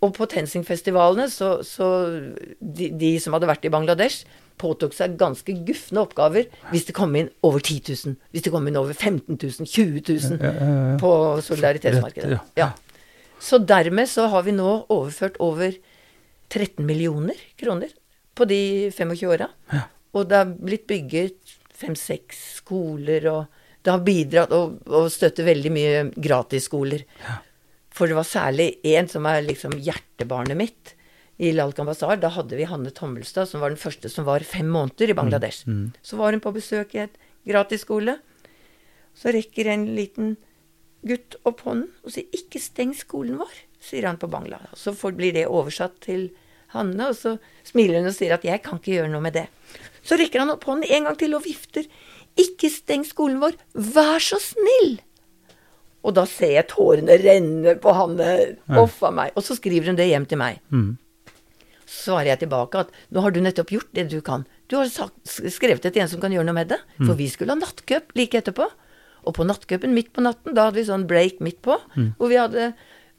[0.02, 1.86] Og på Tensing-festivalene, så, så
[2.60, 4.24] de, de som hadde vært i Bangladesh,
[4.60, 8.16] påtok seg ganske gufne oppgaver hvis det kom inn over 10 000.
[8.34, 10.98] Hvis det kom inn over 15 000, 20 000 Ja, ja, ja.
[11.00, 11.12] på
[11.46, 12.40] solidaritetsmarkedet.
[12.60, 12.72] Ja.
[13.40, 13.46] Ja.
[13.48, 15.74] Så dermed så har vi nå overført over
[16.50, 17.94] 13 millioner kroner
[18.36, 19.50] på de 25 åra.
[19.72, 19.86] Ja.
[20.18, 23.46] Og det har blitt bygget fem-seks skoler, og
[23.86, 27.06] det har bidratt og, og støtter veldig mye gratisskoler.
[27.96, 30.96] For det var særlig én som er liksom hjertebarnet mitt.
[31.40, 34.68] I Lalkan Bazar, da hadde vi Hanne Tommelstad, som var den første som var fem
[34.68, 35.64] måneder i Bangladesh.
[36.04, 37.16] Så var hun på besøk i et
[37.48, 38.18] gratisskole.
[39.16, 40.36] Så rekker en liten
[41.08, 44.60] gutt opp hånden og sier 'ikke steng skolen vår', sier han på bangla.
[44.76, 46.30] Så blir det oversatt til
[46.70, 49.48] Hanne, og så smiler hun og sier at 'jeg kan ikke gjøre noe med det'.
[50.04, 51.86] Så rekker han opp hånden en gang til og vifter.
[52.38, 55.00] 'Ikke steng skolen vår, vær så snill'.
[56.04, 58.58] Og da ser jeg tårene renne på Hanne.
[58.70, 59.32] Uff a meg.
[59.36, 60.60] Og så skriver hun det hjem til meg.
[60.72, 60.98] Mm.
[61.86, 64.46] Så svarer jeg tilbake at nå har du nettopp gjort det du kan.
[64.70, 66.80] Du har sagt, skrevet det til en som kan gjøre noe med det.
[67.02, 68.70] For vi skulle ha nattcup like etterpå.
[69.28, 71.76] Og på nattcupen midt på natten, da hadde vi sånn break midt på,
[72.18, 72.74] hvor vi hadde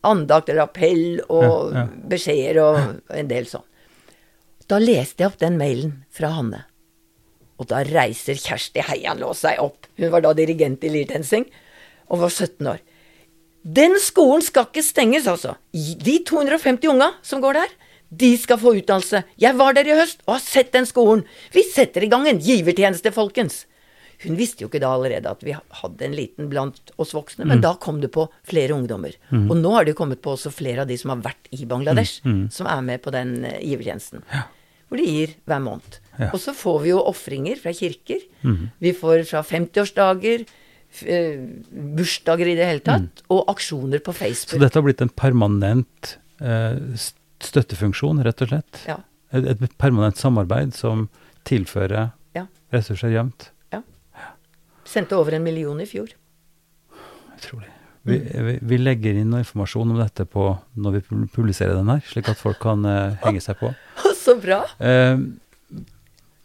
[0.07, 1.87] andakt eller appell og Ja, ja.
[2.09, 3.67] beskjeder og en del sånn.
[4.71, 6.65] Da leste jeg opp den mailen fra Hanne.
[7.61, 9.87] Og da reiser Kjersti Heianlås seg opp.
[9.99, 11.45] Hun var da dirigent i Lirtensing
[12.09, 12.79] og var 17 år.
[13.63, 15.57] Den skolen skal ikke stenges, altså.
[15.75, 17.75] De 250 unga som går der,
[18.11, 19.21] de skal få utdannelse.
[19.39, 21.27] Jeg var der i høst og har sett den skolen.
[21.53, 23.67] Vi setter i gang en givertjeneste, folkens.
[24.21, 27.63] Hun visste jo ikke da allerede at vi hadde en liten blant oss voksne, men
[27.65, 29.15] da kom det på flere ungdommer.
[29.33, 31.65] Og nå har det jo kommet på også flere av de som har vært i
[31.71, 32.21] Bangladesh,
[32.53, 34.21] som er med på den eh, givertjenesten.
[34.91, 35.97] Hvor de gir hver måned.
[36.19, 36.29] Ja.
[36.35, 38.25] Og så får vi jo ofringer fra kirker.
[38.83, 40.45] Vi får fra 50-årsdager,
[40.91, 41.39] f- eh,
[41.97, 44.57] bursdager i det hele tatt, og aksjoner på Facebook.
[44.59, 46.77] Så dette har blitt en permanent eh,
[47.41, 48.83] støttefunksjon, rett og slett?
[48.91, 48.99] Ja.
[49.33, 51.07] Et, et permanent samarbeid som
[51.49, 52.45] tilfører Ja.
[52.75, 53.51] ressurser jevnt?
[54.91, 56.11] Sendte over en million i fjor.
[57.37, 57.71] Utrolig.
[58.03, 60.49] Vi, vi, vi legger inn noe informasjon om dette på
[60.81, 61.03] når vi
[61.35, 63.71] publiserer den her, slik at folk kan uh, henge seg på.
[64.25, 64.65] Så bra!
[64.81, 65.29] Uh,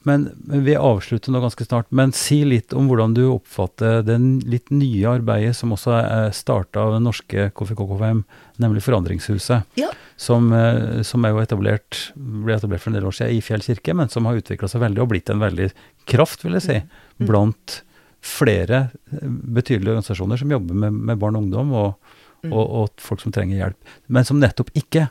[0.06, 1.88] men, men vi avslutter nå ganske snart.
[1.90, 6.84] Men si litt om hvordan du oppfatter det litt nye arbeidet som også er starta
[6.84, 8.22] av den norske KFKKFM,
[8.62, 9.66] nemlig Forandringshuset.
[9.82, 9.90] Ja.
[10.22, 13.66] Som, eh, som er jo etablert, ble etablert for en del år siden i Fjell
[13.66, 15.72] kirke, men som har utvikla seg veldig og blitt en veldig
[16.06, 16.78] kraft, vil jeg si,
[17.26, 17.80] blant
[18.26, 18.80] flere
[19.14, 22.18] eh, betydelige organisasjoner som jobber med, med barn og ungdom, og,
[22.50, 23.94] og, og folk som trenger hjelp.
[24.08, 25.08] Men som nettopp ikke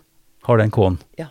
[0.49, 0.99] har den K-en.
[1.21, 1.31] Ja.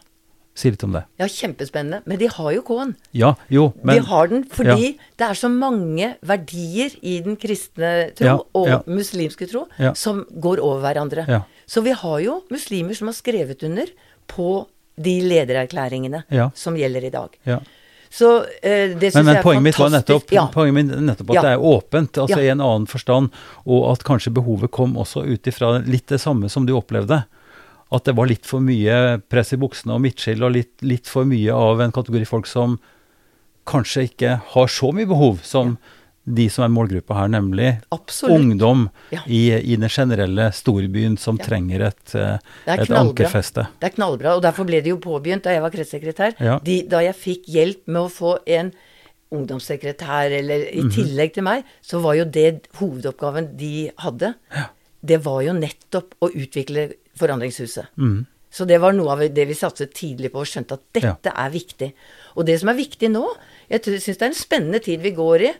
[0.53, 0.99] Si litt om det.
[1.17, 2.03] ja, kjempespennende.
[2.05, 2.91] Men de har jo K-en.
[3.17, 8.11] Ja, jo, men de har den fordi det er så mange verdier i den kristne
[8.13, 8.77] tro Ja, og ja.
[8.85, 9.95] muslimske tro Ja.
[9.97, 11.25] som går over hverandre.
[11.27, 11.41] Ja.
[11.65, 13.89] Så vi har jo muslimer som har skrevet under
[14.29, 14.67] på
[15.01, 16.51] de ledererklæringene Ja.
[16.53, 17.39] som gjelder i dag.
[18.13, 18.17] Ja.
[18.17, 20.43] Så eh, det syns Men, men jeg er poenget mitt var nettopp, ja.
[20.53, 21.41] poenget nettopp at Ja.
[21.41, 22.43] det er åpent, altså Ja.
[22.43, 23.31] i en annen forstand,
[23.65, 27.23] og at kanskje behovet kom også ut ifra litt det samme som du opplevde.
[27.91, 31.25] At det var litt for mye press i buksene og midtskill, og litt, litt for
[31.25, 32.79] mye av en kategori folk som
[33.65, 35.77] kanskje ikke har så mye behov som
[36.25, 38.37] de som er målgruppa her, nemlig Absolutt.
[38.39, 39.19] ungdom Ja.
[39.27, 41.43] i, i den generelle storbyen som Ja.
[41.45, 43.67] trenger et, eh, et ankerfeste.
[43.81, 46.33] Det er knallbra, og derfor ble det jo påbegynt da jeg var kretssekretær.
[46.39, 46.59] Ja.
[46.63, 48.71] De, da jeg fikk hjelp med å få en
[49.33, 50.91] ungdomssekretær, eller i Mhm.
[50.91, 54.35] tillegg til meg, så var jo det hovedoppgaven de hadde.
[55.05, 57.87] det var jo nettopp å utvikle Forandringshuset.
[57.97, 58.25] Mm.
[58.49, 61.49] Så det var noe av det vi satset tidlig på og skjønte at dette er
[61.51, 61.93] viktig.
[62.37, 63.35] Og det som er viktig nå,
[63.69, 65.53] jeg syns det er en spennende tid vi går i,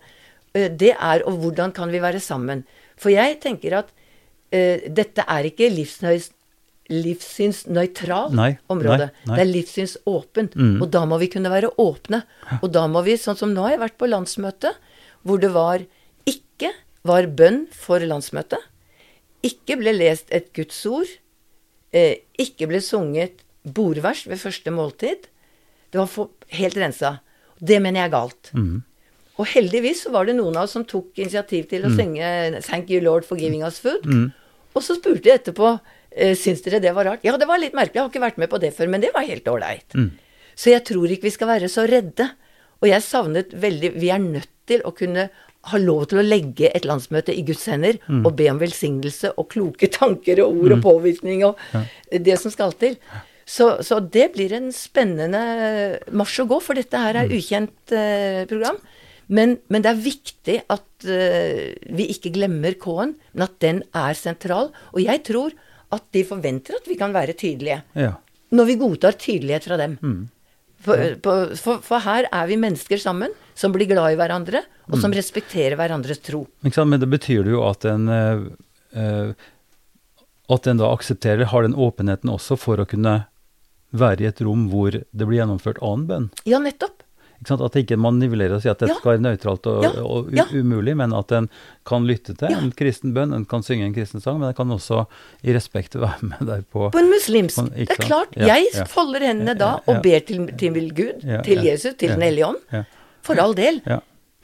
[0.54, 2.64] det er og hvordan kan vi være sammen.
[3.00, 6.32] For jeg tenker at uh, dette er ikke livsnøys,
[6.94, 8.36] livssynsnøytralt
[8.70, 9.08] område.
[9.10, 9.38] Nei, nei.
[9.38, 10.58] Det er livssynsåpent.
[10.60, 10.76] Mm.
[10.84, 12.22] Og da må vi kunne være åpne.
[12.62, 14.76] Og da må vi, sånn som nå har jeg vært på landsmøte,
[15.24, 15.86] hvor det var
[16.30, 16.74] ikke
[17.08, 18.62] var bønn for landsmøtet
[19.44, 21.10] ikke ble lest et Guds ord,
[21.92, 25.28] eh, ikke ble sunget bordvers ved første måltid.
[25.92, 27.20] Det var helt rensa.
[27.60, 28.52] Det mener jeg er galt.
[28.56, 28.84] Mm.
[29.42, 31.98] Og heldigvis så var det noen av oss som tok initiativ til å Mm.
[31.98, 34.06] synge 'Thank you, Lord, for giving us food'.
[34.06, 34.32] Mm.
[34.76, 35.80] Og så spurte jeg etterpå
[36.16, 37.20] eh, syns dere det var rart.
[37.24, 39.12] Ja, det var litt merkelig, jeg har ikke vært med på det før, men det
[39.14, 39.90] var helt ålreit.
[39.96, 40.12] Mm.
[40.56, 42.30] Så jeg tror ikke vi skal være så redde.
[42.84, 45.30] Og jeg savnet veldig Vi er nødt til å kunne
[45.66, 48.26] ha lov til å legge et landsmøte i Guds hender Mm.
[48.26, 51.56] og be om velsignelse og kloke tanker og ord og påvirkning og
[52.12, 52.98] det som skal til.
[53.46, 57.38] Så, så det blir en spennende marsj å gå, for dette her er Mm.
[57.38, 58.78] ukjent eh, program.
[59.34, 61.64] Men, men det er viktig at uh,
[61.98, 64.70] vi ikke glemmer K-en, men at den er sentral.
[64.94, 65.56] Og jeg tror
[65.94, 67.80] at de forventer at vi kan være tydelige.
[67.98, 68.14] Ja.
[68.54, 69.98] Når vi godtar tydelighet fra dem.
[70.02, 70.22] Mm.
[70.84, 74.98] For, på, for, for her er vi mennesker sammen som blir glad i hverandre, og
[74.98, 75.02] Mm.
[75.06, 76.42] som respekterer hverandres tro.
[76.60, 79.32] Men det betyr jo at en uh,
[80.52, 83.14] At en da aksepterer, har den åpenheten også for å kunne
[83.96, 86.28] være i et rom hvor det blir gjennomført annen bønn.
[86.50, 87.03] Ja, nettopp.
[87.52, 89.00] At ikke man nivellerer og sier at dette Ja.
[89.00, 90.02] skal være nøytralt og, Ja.
[90.04, 90.46] og Ja.
[90.54, 91.50] umulig, men at en
[91.86, 94.70] kan lytte til en kristen bønn, en kan synge en kristen sang, men en kan
[94.72, 95.06] også
[95.44, 97.56] i respekt være med der på På en muslimsk.
[97.56, 98.36] På en- Det er klart.
[98.38, 102.10] Ja, Jeg folder hendene da og ber til, til Gud, til Jesus, til.
[102.10, 102.86] Den hellige ånd.
[103.22, 103.82] For all del.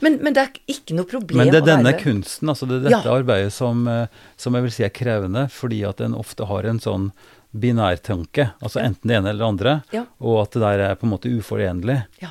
[0.02, 2.78] Men, men det er ikke noe problem Men det er denne være kunsten, altså det
[2.86, 6.46] er dette arbeidet som, eh, som jeg vil si er krevende, fordi at en ofte
[6.48, 7.12] har en sånn
[7.54, 10.04] binærtanke, altså enten det ene eller det andre, Ja.
[10.22, 12.06] og at det der er på en måte uforenlig.
[12.22, 12.30] Ja.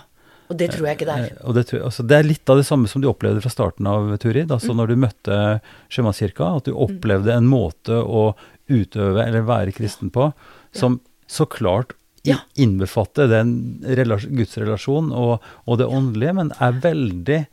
[0.51, 1.33] Og det tror jeg ikke det er.
[1.37, 3.51] Eh, Og det, tror altså det er litt av det samme som du opplevde fra
[3.53, 4.55] starten av Turid, Mm.
[4.57, 5.61] altså når du møtte
[5.93, 8.35] Sjømannskirka, at du opplevde en måte å
[8.69, 10.33] utøve eller være kristen på
[10.73, 11.93] som så klart
[12.25, 12.39] Ja.
[12.57, 17.47] innbefatter den relas- gudsrelasjon og, og det åndelige, men er veldig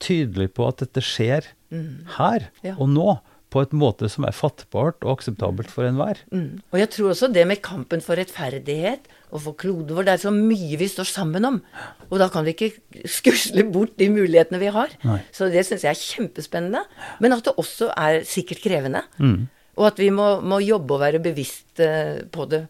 [0.00, 2.48] tydelig på at dette skjer her Mm.
[2.64, 2.74] Ja.
[2.78, 3.18] og nå,
[3.50, 6.18] på et måte som er fattbart og akseptabelt for enhver.
[6.30, 6.60] Mm.
[6.72, 9.00] Og jeg tror også det med kampen for rettferdighet
[9.32, 11.58] og for kloden vår, det er så mye vi står sammen om.
[12.08, 12.70] Og da kan vi ikke
[13.08, 14.88] skusle bort de mulighetene vi har.
[15.04, 15.18] Nei.
[15.34, 16.84] Så det syns jeg er kjempespennende.
[17.20, 19.02] Men at det også er sikkert krevende.
[19.20, 19.48] Mm.
[19.78, 21.78] Og at vi må, må jobbe og være bevisst
[22.32, 22.64] på det,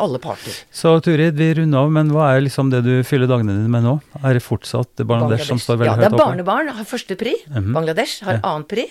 [0.00, 0.54] alle parter.
[0.72, 3.84] Så Turid, vi runder av, men hva er liksom det du fyller dagene dine med
[3.84, 3.98] nå?
[4.24, 6.24] Er det fortsatt Bangladesh, som står veldig ja, det er oppe?
[6.24, 7.34] barnebarn har første pri.
[7.52, 7.74] Mhm.
[7.76, 8.42] Bangladesh har Ja.
[8.54, 8.86] annen pri.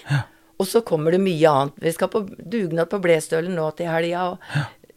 [0.61, 1.73] Og så kommer det mye annet.
[1.81, 4.37] Vi skal på dugnad på Blestølen nå til helga, og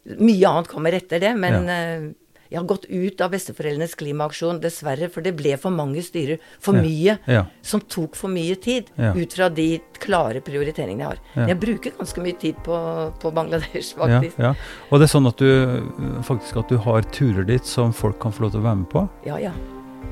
[0.04, 1.34] mye annet kommer etter det.
[1.38, 2.12] Men eh,
[2.50, 6.38] jeg har gått ut av besteforeldrenes klimaaksjon, dessverre, for det ble for mange styrer.
[6.62, 6.82] For Ja.
[6.84, 7.18] mye.
[7.26, 7.44] Ja.
[7.62, 9.12] Som tok for mye tid, Ja.
[9.16, 11.18] ut fra de klare prioriteringene jeg har.
[11.34, 11.46] Ja.
[11.48, 12.76] Jeg bruker ganske mye tid på,
[13.18, 14.38] på Bangladesh, Ja, faktisk.
[14.38, 14.54] ja.
[14.92, 18.30] Og det er sånn at du faktisk at du har turer dit som folk kan
[18.30, 19.08] få lov til å være med på?
[19.26, 19.52] Ja, ja.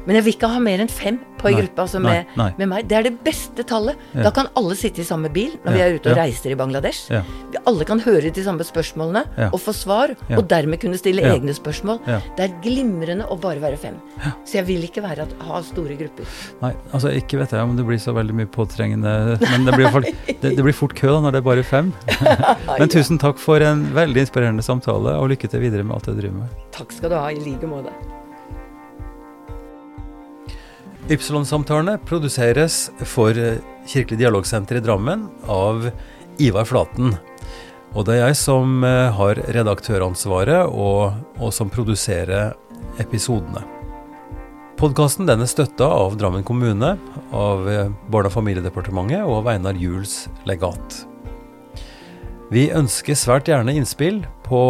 [0.06, 2.48] Men jeg vil ikke ha mer enn fem på ei gruppe altså nei, med, nei.
[2.60, 2.86] med meg.
[2.90, 3.98] Det er det beste tallet.
[4.14, 4.28] Ja.
[4.28, 6.22] Da kan alle sitte i samme bil når vi er ute og ja.
[6.24, 7.10] reiser i Bangladesh.
[7.10, 7.22] Ja.
[7.52, 9.48] Vi alle kan høre de samme spørsmålene Ja.
[9.50, 10.38] og få svar, Ja.
[10.38, 11.34] og dermed kunne stille Ja.
[11.34, 12.00] egne spørsmål.
[12.06, 12.20] Ja.
[12.36, 13.98] Det er glimrende å bare være fem.
[14.44, 16.26] Så jeg vil ikke være at, ha store grupper.
[16.62, 19.88] Nei, altså ikke vet jeg om det blir så veldig mye påtrengende Men det blir,
[20.28, 21.92] i det, det blir fort kø da når det er bare fem.
[22.78, 26.14] Men tusen takk for en veldig inspirerende samtale, og lykke til videre med alt du
[26.14, 26.48] driver med.
[26.72, 28.21] Takk skal du ha, i like måte.
[31.10, 33.58] Ypsilon-samtalene produseres for eh,
[33.90, 35.88] Kirkelig dialogsenter i Drammen av
[36.38, 37.16] Ivar Flaten.
[37.92, 42.54] Og det er jeg som eh, har redaktøransvaret, og, og som produserer
[43.02, 43.64] episodene.
[44.78, 46.94] Podkasten er støtta av Drammen kommune,
[47.34, 51.02] av eh, Barne- og familiedepartementet og av Einar Juels legat.
[52.52, 54.62] Vi ønsker svært gjerne innspill på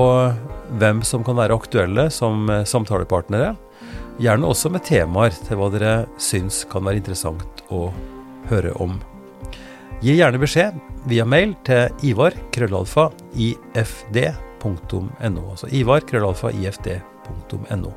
[0.80, 3.52] hvem som kan være aktuelle som eh, samtalepartnere.
[4.20, 7.86] Gjerne også med temaer til hva dere syns kan være interessant å
[8.51, 8.98] høre om.
[10.02, 10.76] Gi gjerne beskjed
[11.09, 13.09] via mail til ivar krøllalfa
[13.39, 14.30] ifd.no.
[15.48, 17.93] Altså ivar krøllalfa ifd.no.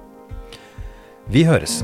[1.34, 1.82] Vi høres.